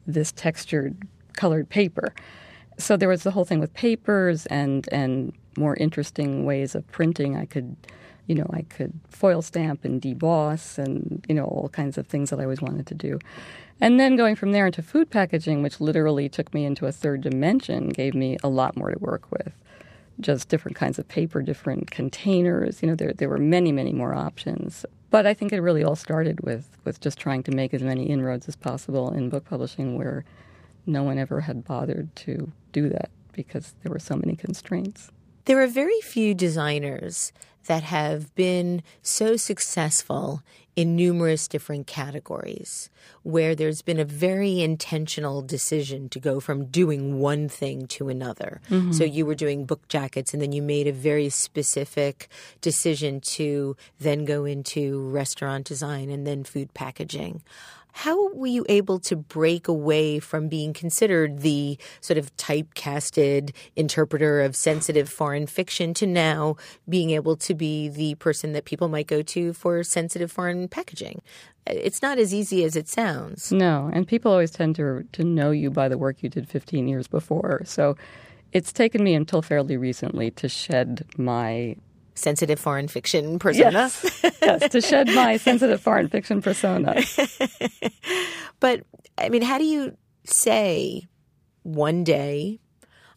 [0.08, 2.14] this textured colored paper.
[2.78, 7.38] So there was the whole thing with papers and and more interesting ways of printing.
[7.38, 7.76] I could,
[8.28, 12.30] you know, I could foil stamp and deboss and you know all kinds of things
[12.30, 13.20] that I always wanted to do.
[13.82, 17.22] And then going from there into food packaging, which literally took me into a third
[17.22, 19.52] dimension, gave me a lot more to work with.
[20.20, 22.82] Just different kinds of paper, different containers.
[22.82, 24.86] You know, there there were many, many more options.
[25.10, 28.06] But I think it really all started with with just trying to make as many
[28.06, 30.26] inroads as possible in book publishing, where
[30.86, 35.12] no one ever had bothered to do that because there were so many constraints.
[35.46, 37.34] There are very few designers
[37.66, 40.42] that have been so successful
[40.76, 42.90] in numerous different categories
[43.24, 48.62] where there's been a very intentional decision to go from doing one thing to another.
[48.70, 48.92] Mm-hmm.
[48.92, 52.28] So you were doing book jackets and then you made a very specific
[52.62, 57.42] decision to then go into restaurant design and then food packaging.
[57.96, 64.42] How were you able to break away from being considered the sort of typecasted interpreter
[64.42, 66.58] of sensitive foreign fiction to now
[66.90, 71.22] being able to be the person that people might go to for sensitive foreign packaging?
[71.66, 73.52] It's not as easy as it sounds.
[73.52, 76.88] No, and people always tend to to know you by the work you did 15
[76.88, 77.62] years before.
[77.66, 77.96] So
[78.52, 81.76] it's taken me until fairly recently to shed my
[82.16, 83.90] Sensitive foreign fiction persona.
[84.42, 87.02] yes, to shed my sensitive foreign fiction persona.
[88.60, 88.84] But
[89.18, 91.08] I mean, how do you say
[91.64, 92.60] one day,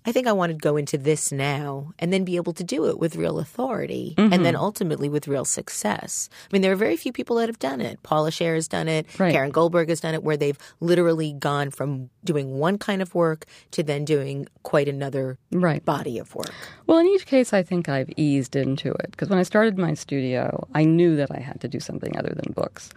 [0.06, 2.86] I think I want to go into this now, and then be able to do
[2.86, 4.62] it with real authority and then mm-hmm.
[4.62, 6.30] ultimately with real success?
[6.44, 8.02] I mean, there are very few people that have done it.
[8.04, 9.06] Paula Scher has done it.
[9.18, 9.32] Right.
[9.32, 13.46] Carin Goldberg has done it, where they've literally gone from doing one kind of work
[13.72, 15.84] to then doing quite another Right.
[15.84, 16.54] body of work.
[16.86, 19.94] Well, in each case, I think I've eased into it because when I started my
[19.94, 22.90] studio, I knew that I had to do something other than books.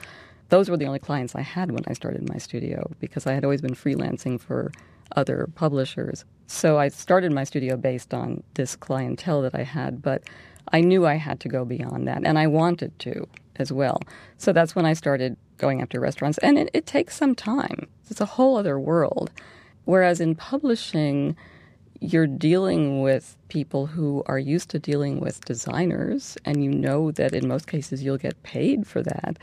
[0.49, 3.43] Those were the only clients I had when I started my studio because I had
[3.43, 4.71] always been freelancing for
[5.15, 6.25] other publishers.
[6.47, 10.23] So I started my studio based on this clientele that I had, but
[10.71, 14.01] I knew I had to go beyond that, and I wanted to as well.
[14.37, 17.87] So that's when I started going after restaurants, and it, it takes some time.
[18.09, 19.31] It's a whole other world.
[19.85, 21.35] Whereas in publishing,
[21.99, 27.33] you're dealing with people who are used to dealing with designers, and you know that
[27.33, 29.37] in most cases you'll get paid for that.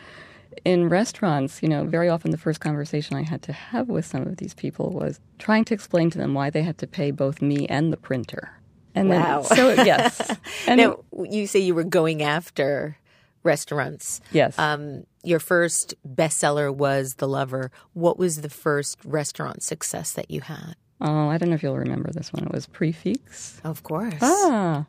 [0.65, 4.23] In restaurants, you know, very often the first conversation I had to have with some
[4.23, 7.41] of these people was trying to explain to them why they had to pay both
[7.43, 8.53] me and the printer.
[8.95, 9.43] And Wow.
[9.43, 12.97] then, so yes, and now, you say you were going after
[13.43, 14.21] restaurants.
[14.33, 17.71] yes, Um, your first bestseller was The Lover.
[17.93, 20.75] What was the first restaurant success that you had?
[21.01, 22.45] oh, I don't know if you'll remember this one.
[22.45, 23.61] It was Prix Fixe.
[23.63, 24.15] Of course.
[24.23, 24.87] Ah.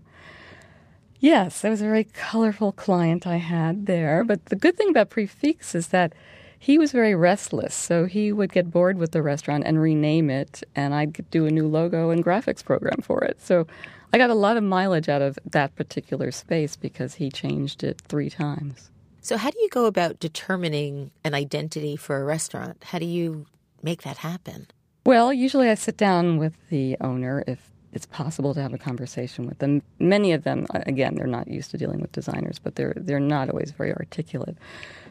[1.19, 4.23] Yes, it was a very colorful client I had there.
[4.23, 6.13] But the good thing about Prix Fixe is that
[6.59, 7.73] he was very restless.
[7.73, 11.51] So he would get bored with the restaurant and rename it, and I'd do a
[11.51, 13.41] new logo and graphics program for it.
[13.41, 13.67] So
[14.13, 18.01] I got a lot of mileage out of that particular space because he changed it
[18.07, 18.89] three times.
[19.21, 22.81] So, how do you go about determining an identity for a restaurant?
[22.81, 23.45] How do you
[23.83, 24.67] make that happen?
[25.05, 29.45] Well, usually I sit down with the owner if it's possible to have a conversation
[29.47, 29.81] with them.
[29.99, 33.49] Many of them, again, they're not used to dealing with designers, but they're they're not
[33.49, 34.57] always very articulate.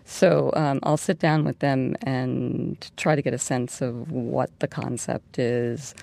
[0.05, 4.51] So um, I'll sit down with them and try to get a sense of what
[4.61, 5.95] the concept is.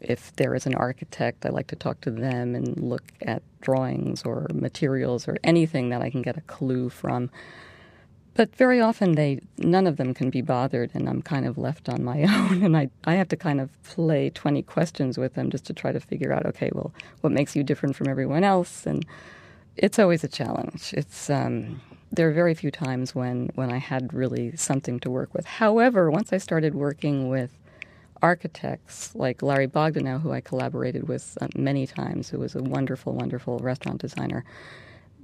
[0.00, 4.22] If there is an architect, I like to talk to them and look at drawings
[4.22, 7.30] or materials or anything that I can get a clue from.
[8.38, 11.88] But very often they none of them can be bothered and I'm kind of left
[11.88, 15.50] on my own and I, I have to kind of play 20 questions with them
[15.50, 18.86] just to try to figure out okay well what makes you different from everyone else
[18.86, 19.04] and
[19.76, 20.92] it's always a challenge.
[20.96, 21.80] It's um,
[22.12, 25.46] there are very few times when when I had really something to work with.
[25.46, 27.58] However, once I started working with
[28.22, 33.14] architects like Larry Bogdanow, who I collaborated with uh, many times, who was a wonderful,
[33.14, 34.44] wonderful restaurant designer,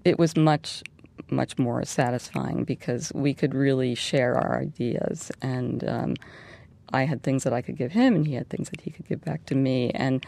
[0.04, 0.82] it was much
[1.30, 5.30] much more satisfying because we could really share our ideas.
[5.42, 6.14] And um,
[6.92, 9.06] I had things that I could give him and he had things that he could
[9.06, 9.90] give back to me.
[9.90, 10.24] And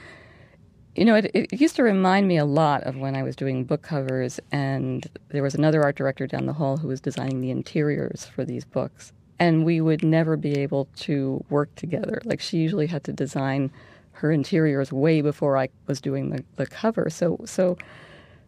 [0.94, 3.64] you know it, it used to remind me a lot of when I was doing
[3.64, 7.50] book covers and there was another art director down the hall who was designing the
[7.50, 9.12] interiors for these books.
[9.38, 12.22] And we would never be able to work together.
[12.24, 13.70] Like she usually had to design
[14.12, 17.10] her interiors way before I was doing the, the cover.
[17.10, 17.76] So so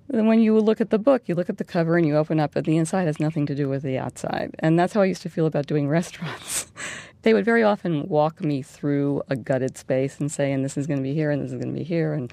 [0.09, 2.57] when you look at the book, you look at the cover and you open up,
[2.57, 4.55] and the inside has nothing to do with the outside.
[4.59, 6.73] And that's how I used to feel about doing restaurants.
[7.23, 10.87] they would very often walk me through a gutted space and say, and this is
[10.87, 12.33] going to be here, and this is going to be here, and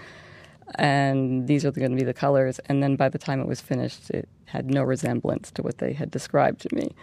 [0.75, 2.59] and these are going to be the colors.
[2.65, 5.93] And then by the time it was finished, it had no resemblance to what they
[5.93, 6.95] had described to me.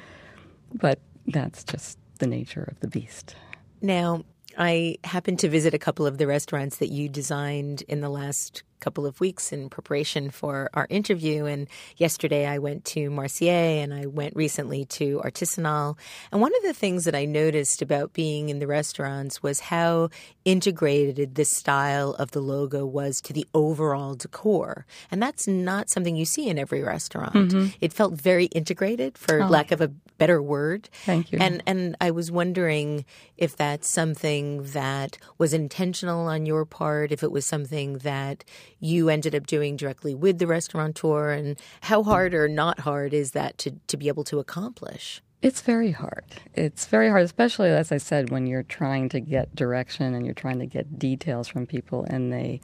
[0.74, 3.36] But that's just the nature of the beast.
[3.80, 4.24] Now,
[4.58, 8.64] I happened to visit a couple of the restaurants that you designed in the last
[8.82, 11.46] couple of weeks in preparation for our interview.
[11.46, 15.96] And yesterday I went to Marcier and I went recently to Artisanal.
[16.30, 20.10] And one of the things that I noticed about being in the restaurants was how
[20.44, 24.84] integrated the style of the logo was to the overall decor.
[25.10, 27.34] And that's not something you see in every restaurant.
[27.34, 27.66] Mm-hmm.
[27.80, 29.46] It felt very integrated, for oh.
[29.46, 30.88] lack of a better word.
[31.04, 31.38] Thank you.
[31.40, 33.04] And and I was wondering
[33.36, 38.44] if that's something that was intentional on your part, if it was something that
[38.82, 43.30] you ended up doing directly with the restaurateur, and how hard or not hard is
[43.30, 45.22] that to, to be able to accomplish?
[45.40, 46.24] It's very hard.
[46.54, 50.34] It's very hard, especially as I said, when you're trying to get direction and you're
[50.34, 52.60] trying to get details from people, and they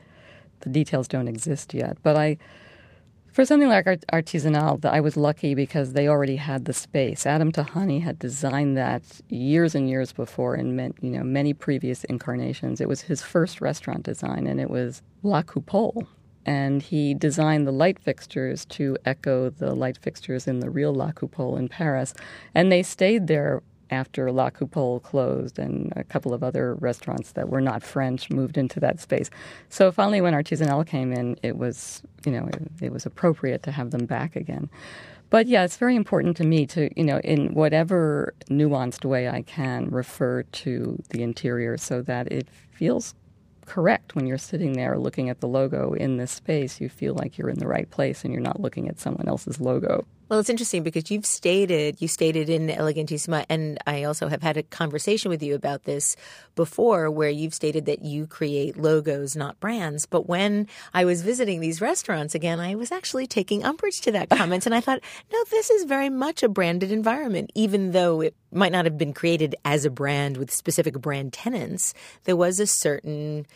[0.60, 1.98] the details don't exist yet.
[2.02, 2.36] But I
[3.38, 7.24] for something like Art- Artisanal, I was lucky because they already had the space.
[7.24, 12.80] Adam Tihany had designed that years and years before in you know many previous incarnations.
[12.80, 16.08] It was his first restaurant design, and it was La Coupole.
[16.46, 21.12] And he designed the light fixtures to echo the light fixtures in the real La
[21.12, 22.14] Coupole in Paris.
[22.56, 27.48] And they stayed there after La Coupole closed and a couple of other restaurants that
[27.48, 29.30] were not French moved into that space.
[29.68, 33.72] So finally, when Artisanal came in, it was, you know, it, it was appropriate to
[33.72, 34.68] have them back again.
[35.30, 39.42] But yeah, it's very important to me to, you know, in whatever nuanced way I
[39.42, 43.14] can, refer to the interior so that it feels
[43.66, 46.80] correct when you're sitting there looking at the logo in this space.
[46.80, 49.60] You feel like you're in the right place and you're not looking at someone else's
[49.60, 50.06] logo.
[50.28, 54.58] Well, it's interesting because you've stated, you stated in Elegantissima, and I also have had
[54.58, 56.16] a conversation with you about this
[56.54, 60.04] before, where you've stated that you create logos, not brands.
[60.04, 64.28] But when I was visiting these restaurants again, I was actually taking umbrage to that
[64.38, 64.66] comment.
[64.66, 65.00] and I thought,
[65.32, 69.14] no, this is very much a branded environment, even though it might not have been
[69.14, 71.94] created as a brand with specific brand tenants.
[72.24, 73.46] There was a certain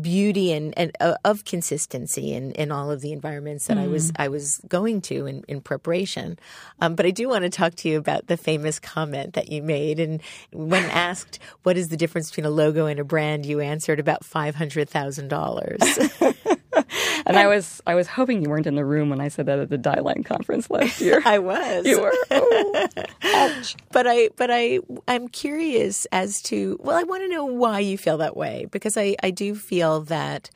[0.00, 3.82] beauty and, and uh, of consistency in, in all of the environments that mm.
[3.82, 4.16] I was mm.
[4.18, 6.38] I was going to in, in preparation.
[6.80, 9.62] Um, but I do want to talk to you about the famous comment that you
[9.62, 10.00] made.
[10.00, 10.22] And
[10.52, 14.24] when asked what is the difference between a logo and a brand, you answered about
[14.24, 15.80] five hundred thousand dollars.
[17.26, 19.58] and I was I was hoping you weren't in the room when I said that
[19.58, 21.22] at the Dieline conference last year.
[21.24, 21.86] I was.
[21.86, 22.14] You were.
[22.30, 22.86] Oh.
[23.92, 27.98] But I but I I'm curious as to well, I want to know why you
[27.98, 30.50] feel that way because I I do feel that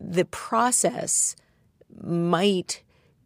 [0.00, 1.36] the process
[2.00, 2.82] might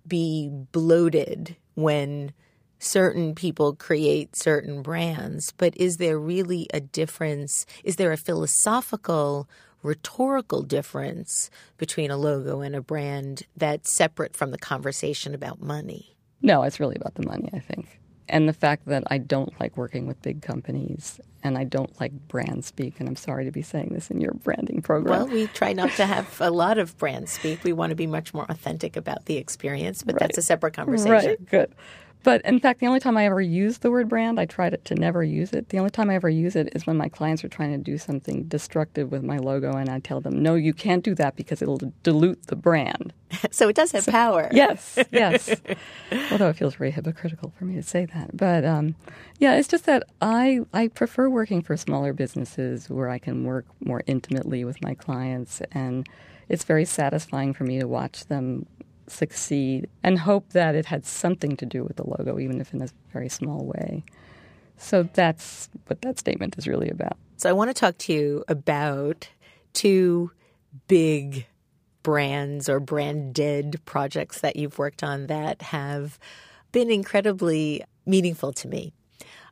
[0.07, 2.33] be bloated when
[2.79, 7.67] certain people create certain brands, but is there really a difference?
[7.85, 9.49] Is there a philosophical
[9.83, 16.17] rhetorical difference between a logo and a brand that's separate from the conversation about money?
[16.43, 18.01] No, it's really about the money, I think.
[18.29, 22.13] and the fact that I don't like working with big companies and I don't like
[22.29, 22.99] brand speak.
[22.99, 25.17] And I'm sorry to be saying this in your branding program.
[25.17, 27.63] Well, we try not to have a lot of brand speak.
[27.63, 30.21] We want to be much more authentic about the experience, but right.
[30.21, 31.13] that's a separate conversation.
[31.13, 31.73] Right, good.
[32.23, 34.77] But in fact, the only time I ever use the word brand, I try to,
[34.77, 35.69] to never use it.
[35.69, 37.99] The only time I ever use it is when my clients are trying to do
[37.99, 41.63] something destructive with my logo, and I tell them, no, you can't do that because
[41.63, 43.13] it'll dilute the brand.
[43.51, 44.49] so it does have so, power.
[44.53, 45.55] Yes, yes.
[46.33, 48.37] Although it feels very hypocritical for me to say that.
[48.37, 48.97] But um,
[49.39, 53.67] yeah, it's just that I, I prefer working for smaller businesses where I can work
[53.85, 56.09] more intimately with my clients and
[56.49, 58.67] it's very satisfying for me to watch them
[59.09, 62.83] succeed and hope that it had something to do with the logo, even if in
[62.83, 64.05] a very small way.
[64.79, 67.17] So that's what that statement is really about.
[67.37, 69.29] So I want to talk to you about
[69.73, 70.31] two
[70.89, 71.47] big
[72.03, 76.19] brands or branded projects that you've worked on that have
[76.73, 78.93] been incredibly meaningful to me.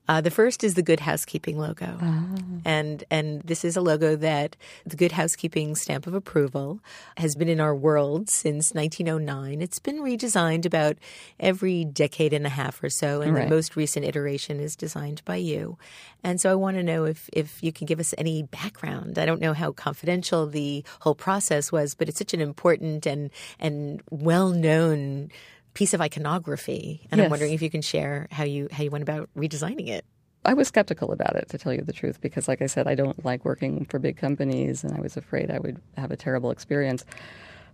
[0.07, 2.27] Uh, the first is the Good Housekeeping logo, oh.
[2.65, 6.81] and and this is a logo that the Good Housekeeping stamp of approval
[7.17, 9.63] has been in our world since 1909.
[9.63, 10.99] It's been redesigned about
[11.41, 13.45] every decade and a half or so, and right.
[13.45, 15.79] the most recent iteration is designed by you.
[16.23, 19.19] And so I want to know if if you can give us any background.
[19.19, 23.31] I don't know how confidential the whole process was, but it's such an important and
[23.59, 25.31] and well known
[25.75, 27.27] piece of iconography, and yes.
[27.27, 30.05] I'm wondering if you can share how you how you went about redesigning it.
[30.47, 32.95] I was skeptical about it, to tell you the truth, because, like I said, I
[32.95, 36.51] don't like working for big companies, and I was afraid I would have a terrible
[36.51, 37.05] experience.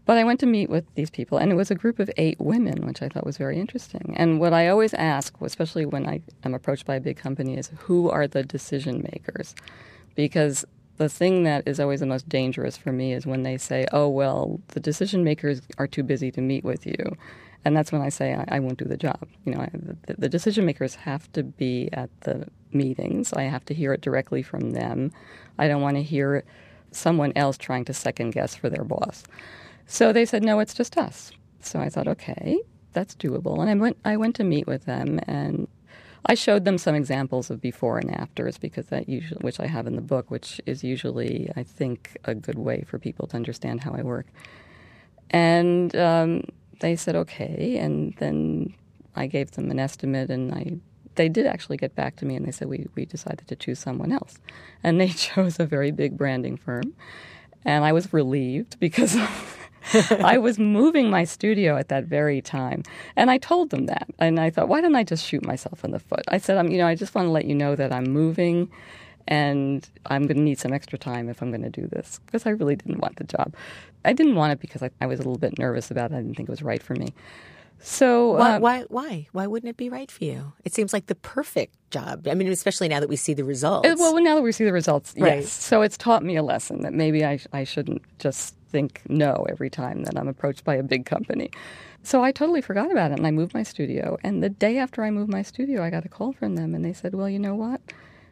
[0.07, 2.40] But I went to meet with these people, and it was a group of eight
[2.40, 4.14] women, which I thought was very interesting.
[4.16, 7.70] And what I always ask, especially when I am approached by a big company, is
[7.78, 9.55] who are the decision makers?
[10.14, 10.64] Because
[10.96, 14.09] the thing that is always the most dangerous for me is when they say, oh,
[14.09, 17.16] well, the decision makers are too busy to meet with you.
[17.64, 19.28] And that's when I say I, I won't do the job.
[19.44, 23.32] You know, I, the, the decision makers have to be at the meetings.
[23.32, 25.12] I have to hear it directly from them.
[25.58, 26.44] I don't want to hear
[26.92, 29.24] someone else trying to second guess for their boss.
[29.86, 31.32] So they said, no, it's just us.
[31.61, 32.58] So I thought, okay,
[32.92, 33.61] that's doable.
[33.61, 35.68] And I went, I went to meet with them and
[36.26, 39.86] I showed them some examples of before and afters because that usually, which I have
[39.86, 43.82] in the book, which is usually, I think, a good way for people to understand
[43.82, 44.26] how I work.
[45.30, 46.44] And um,
[46.81, 48.74] they said okay, and then
[49.14, 50.76] I gave them an estimate, and I
[51.16, 53.78] they did actually get back to me, and they said we we decided to choose
[53.78, 54.39] someone else,
[54.83, 56.95] and they chose a very big branding firm,
[57.64, 59.16] and I was relieved because.
[60.20, 62.83] I was moving my studio at that very time,
[63.16, 64.07] and I told them that.
[64.18, 66.22] And I thought, why don't I just shoot myself in the foot?
[66.28, 68.70] I said, I'm, you know, I just want to let you know that I'm moving,
[69.29, 72.47] and I'm going to need some extra time if I'm going to do this because
[72.47, 73.55] I really didn't want the job.
[74.05, 76.14] I didn't want it because I, I, was a little bit nervous about it.
[76.14, 77.14] I didn't think it was right for me.
[77.83, 80.53] So why, um, why, why why wouldn't it be right for you?
[80.64, 82.29] It seems like the perfect job.
[82.29, 83.89] I mean, especially now that we see the results.
[83.89, 85.37] Uh, well, now that we see the results, right.
[85.37, 85.51] yes.
[85.51, 89.71] So it's taught me a lesson that maybe I I shouldn't just think no every
[89.71, 91.51] time that I'm approached by a big company.
[92.03, 94.18] So I totally forgot about it and I moved my studio.
[94.23, 96.85] And the day after I moved my studio, I got a call from them and
[96.85, 97.81] they said, "Well, you know what?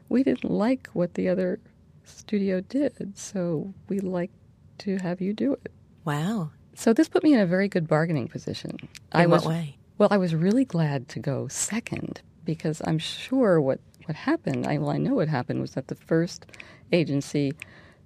[0.08, 1.60] We didn't like what the other
[2.04, 4.30] studio did, so we like
[4.78, 5.72] to have you do it.
[6.04, 6.50] Wow.
[6.74, 8.78] So this put me in a very good bargaining position.
[8.80, 9.76] In I was, what way?
[9.98, 14.78] Well, I was really glad to go second because I'm sure what, what happened, I,
[14.78, 16.46] well, I know what happened was that the first
[16.92, 17.52] agency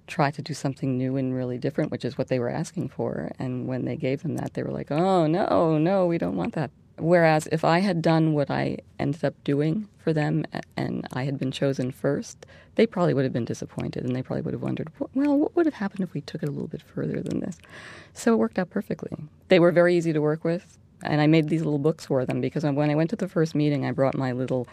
[0.07, 3.31] tried to do something new and really different, which is what they were asking for.
[3.39, 6.55] And when they gave them that, they were like, oh, no, no, we don't want
[6.55, 6.71] that.
[6.97, 10.45] Whereas if I had done what I ended up doing for them
[10.77, 14.43] and I had been chosen first, they probably would have been disappointed and they probably
[14.43, 16.81] would have wondered, well, what would have happened if we took it a little bit
[16.81, 17.57] further than this?
[18.13, 19.11] So it worked out perfectly.
[19.47, 22.41] They were very easy to work with, and I made these little books for them
[22.41, 24.67] because when I went to the first meeting, I brought my little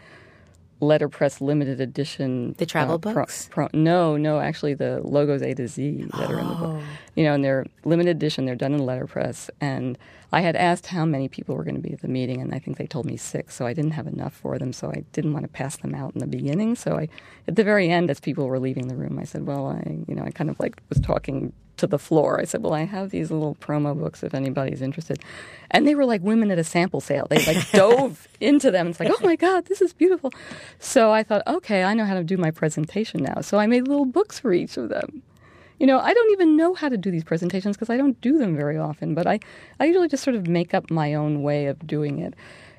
[0.81, 2.55] letterpress limited edition.
[2.59, 3.49] The travel uh, books?
[3.51, 6.33] Pro, pro, no, no, actually the logos A to Z that oh.
[6.33, 6.77] are in the book.
[6.77, 6.83] Oh.
[7.15, 8.47] You know, and they're limited edition.
[8.47, 9.51] They're done in letterpress.
[9.61, 9.99] And
[10.33, 12.59] I had asked how many people were going to be at the meeting, and I
[12.59, 13.55] think they told me six.
[13.55, 14.73] So I didn't have enough for them.
[14.73, 16.77] So I didn't want to pass them out in the beginning.
[16.77, 17.09] So I,
[17.49, 20.15] at the very end, as people were leaving the room, I said, "Well, I, you
[20.15, 22.41] know, I kind of like was talking to the floor.
[22.41, 25.19] I said, "Well, I have these little promo books if anybody's interested."
[25.71, 27.27] And they were like women at a sample sale.
[27.29, 28.89] They like dove into them.
[28.89, 30.33] It's like, "Oh my god, this is beautiful."
[30.79, 33.89] So I thought, "Okay, I know how to do my presentation now." So I made
[33.89, 35.23] little books for each of them.
[35.79, 38.39] You know, I don't even know how to do these presentations because I don't do
[38.39, 39.41] them very often, but I
[39.79, 42.35] I usually just sort of make up my own way of doing it.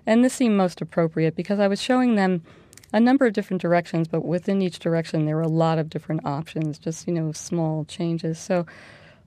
[0.06, 2.43] And this seemed most appropriate because I was showing them
[2.94, 6.26] a number of different directions, but within each direction there were a lot of different
[6.26, 8.39] options, just, you know, small changes.
[8.39, 8.66] So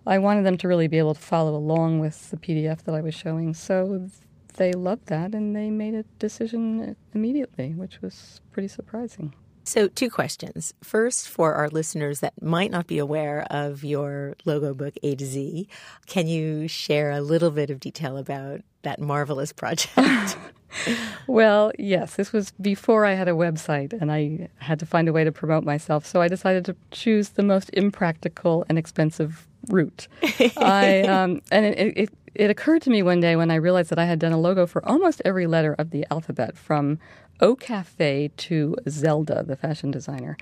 [0.06, 3.00] I wanted them to really be able to follow along with the PDF that I
[3.00, 3.54] was showing.
[3.54, 4.08] So
[4.56, 9.34] they loved that and they made a decision immediately, which was pretty surprising.
[9.66, 10.74] So, two questions.
[10.82, 15.24] First, for our listeners that might not be aware of your logo book, A to
[15.24, 15.66] Z,
[16.06, 20.36] can you share a little bit of detail about that marvelous project?
[21.26, 25.12] well, yes, this was before I had a website and I had to find a
[25.12, 26.06] way to promote myself.
[26.06, 30.08] So I decided to choose the most impractical and expensive route.
[30.56, 33.98] I, um, and it, it, it occurred to me one day when I realized that
[33.98, 36.98] I had done a logo for almost every letter of the alphabet, from
[37.40, 40.36] O Cafe to Zelda, the fashion designer.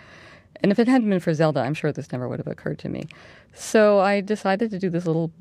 [0.62, 2.89] And if it hadn't been for Zelda, I'm sure this never would have occurred to
[2.89, 3.09] me.
[3.53, 5.33] So I decided to do this little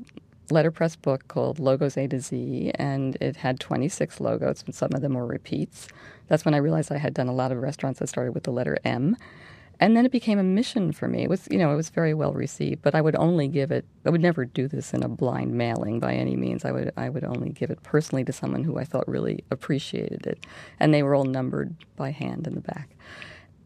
[0.52, 5.02] letterpress book called Logos A to Z, and it had 26 logos, and some of
[5.02, 5.88] them were repeats.
[6.28, 8.52] That's when I realized I had done a lot of restaurants that started with the
[8.52, 9.18] letter M.
[9.82, 11.24] And then it became a mission for me.
[11.24, 13.84] It was, you know, it was very well received, but I would only give it.
[14.06, 16.66] I would never do this in a blind mailing by any means.
[16.66, 20.28] I would, I would only give it personally to someone who I thought really appreciated
[20.28, 20.46] it,
[20.80, 22.96] and they were all numbered by hand in the back.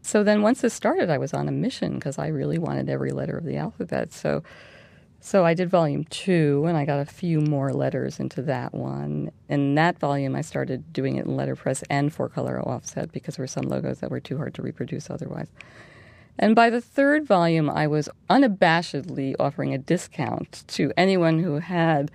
[0.00, 3.10] So then, once this started, I was on a mission because I really wanted every
[3.10, 4.14] letter of the alphabet.
[4.14, 4.42] So,
[5.20, 9.30] so I did volume two, and I got a few more letters into that one.
[9.48, 13.42] In that volume, I started doing it in letterpress and four color offset because there
[13.42, 15.48] were some logos that were too hard to reproduce otherwise.
[16.38, 22.10] And by the third volume, I was unabashedly offering a discount to anyone who had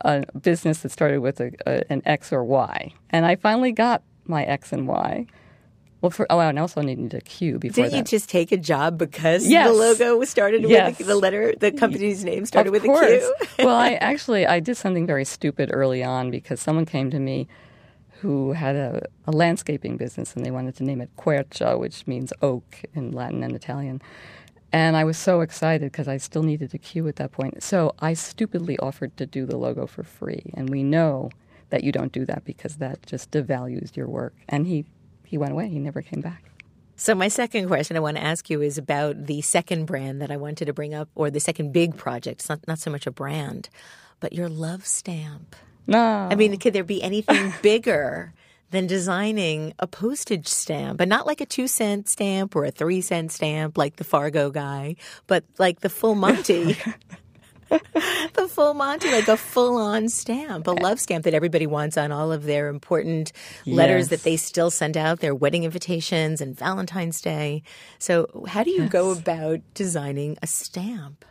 [0.00, 2.92] a business that started with a, a, an X or Y.
[3.10, 5.26] And I finally got my X and Y.
[6.04, 7.96] Well, for, oh, and I also needed a Q before Didn't that.
[7.96, 9.66] you just take a job because yes.
[9.66, 10.98] the logo started yes.
[10.98, 13.24] with the letter, the company's name started of with course.
[13.40, 13.54] a Q?
[13.64, 17.48] well, I actually I did something very stupid early on because someone came to me
[18.20, 22.34] who had a, a, landscaping business and they wanted to name it Quercia, which means
[22.42, 24.02] oak in Latin and Italian.
[24.72, 27.62] And I was so excited because I still needed a Q at that point.
[27.62, 30.52] So I stupidly offered to do the logo for free.
[30.52, 31.30] And we know
[31.70, 34.34] that you don't do that because that just devalues your work.
[34.50, 34.84] And he,
[35.26, 36.42] he went away, he never came back.
[36.96, 40.30] So, my second question I want to ask you is about the second brand that
[40.30, 42.40] I wanted to bring up, or the second big project.
[42.40, 43.68] It's not, not so much a brand,
[44.20, 45.56] but your love stamp.
[45.86, 46.28] No.
[46.30, 48.32] I mean, could there be anything bigger
[48.70, 53.00] than designing a postage stamp, but not like a two cent stamp or a three
[53.00, 54.96] cent stamp like the Fargo guy,
[55.26, 56.76] but like the full Monty?
[58.34, 62.12] the full Monty, like a full on stamp, a love stamp that everybody wants on
[62.12, 63.32] all of their important
[63.66, 64.08] letters Yes.
[64.10, 67.62] that they still send out, their wedding invitations and Valentine's Day.
[67.98, 71.24] So, how do you go about designing a stamp?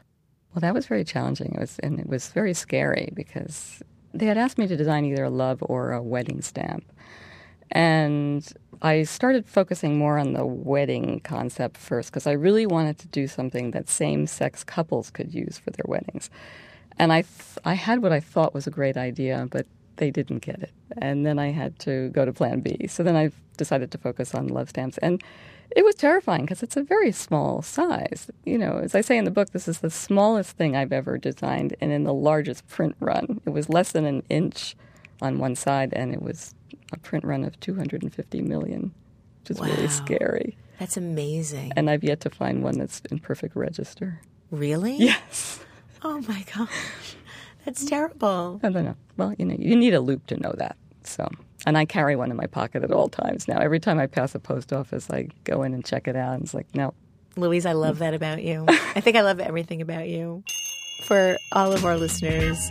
[0.54, 1.54] Well, that was very challenging.
[1.56, 3.82] It was, and it was very scary because
[4.14, 6.86] they had asked me to design either a love or a wedding stamp.
[7.72, 8.48] And
[8.84, 13.28] I started focusing more on the wedding concept first because I really wanted to do
[13.28, 16.30] something that same sex couples could use for their weddings.
[17.00, 19.66] And I, th- I had what I thought was a great idea, but
[19.96, 20.72] they didn't get it.
[20.98, 22.88] And then I had to go to plan B.
[22.88, 24.98] So then I decided to focus on love stamps.
[24.98, 25.24] And
[25.72, 28.30] it was terrifying because it's a very small size.
[28.44, 31.18] You know, as I say in the book, this is the smallest thing I've ever
[31.18, 33.40] designed and in the largest print run.
[33.46, 34.76] It was less than an inch
[35.22, 36.54] on one side, and it was
[36.94, 38.94] a print run of 250 million,
[39.42, 39.68] which is Wow.
[39.68, 40.58] really scary.
[40.80, 41.74] That's amazing.
[41.76, 44.20] And I've yet to find one that's in perfect register.
[44.52, 44.98] Really?
[44.98, 45.60] Yes.
[46.04, 47.16] Oh my gosh.
[47.66, 48.60] That's terrible.
[48.64, 48.96] I don't know.
[49.18, 50.76] Well, you know, you need a loupe to know that.
[51.04, 51.30] So,
[51.66, 53.58] and I carry one in my pocket at all times now.
[53.60, 56.44] Every time I pass a post office, I go in and check it out, and
[56.44, 56.94] it's like, no,
[57.38, 58.66] Louise, I love that about you.
[58.68, 60.44] I think I love everything about you.
[61.08, 62.70] For all of our listeners,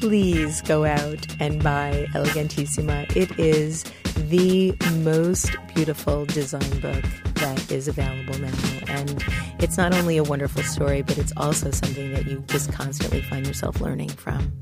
[0.00, 3.14] please go out and buy Elegantissima.
[3.16, 3.84] It is
[4.28, 8.52] the most beautiful design book that is available now.
[8.88, 9.22] And
[9.58, 13.46] it's not only a wonderful story, but it's also something that you just constantly find
[13.46, 14.52] yourself learning from.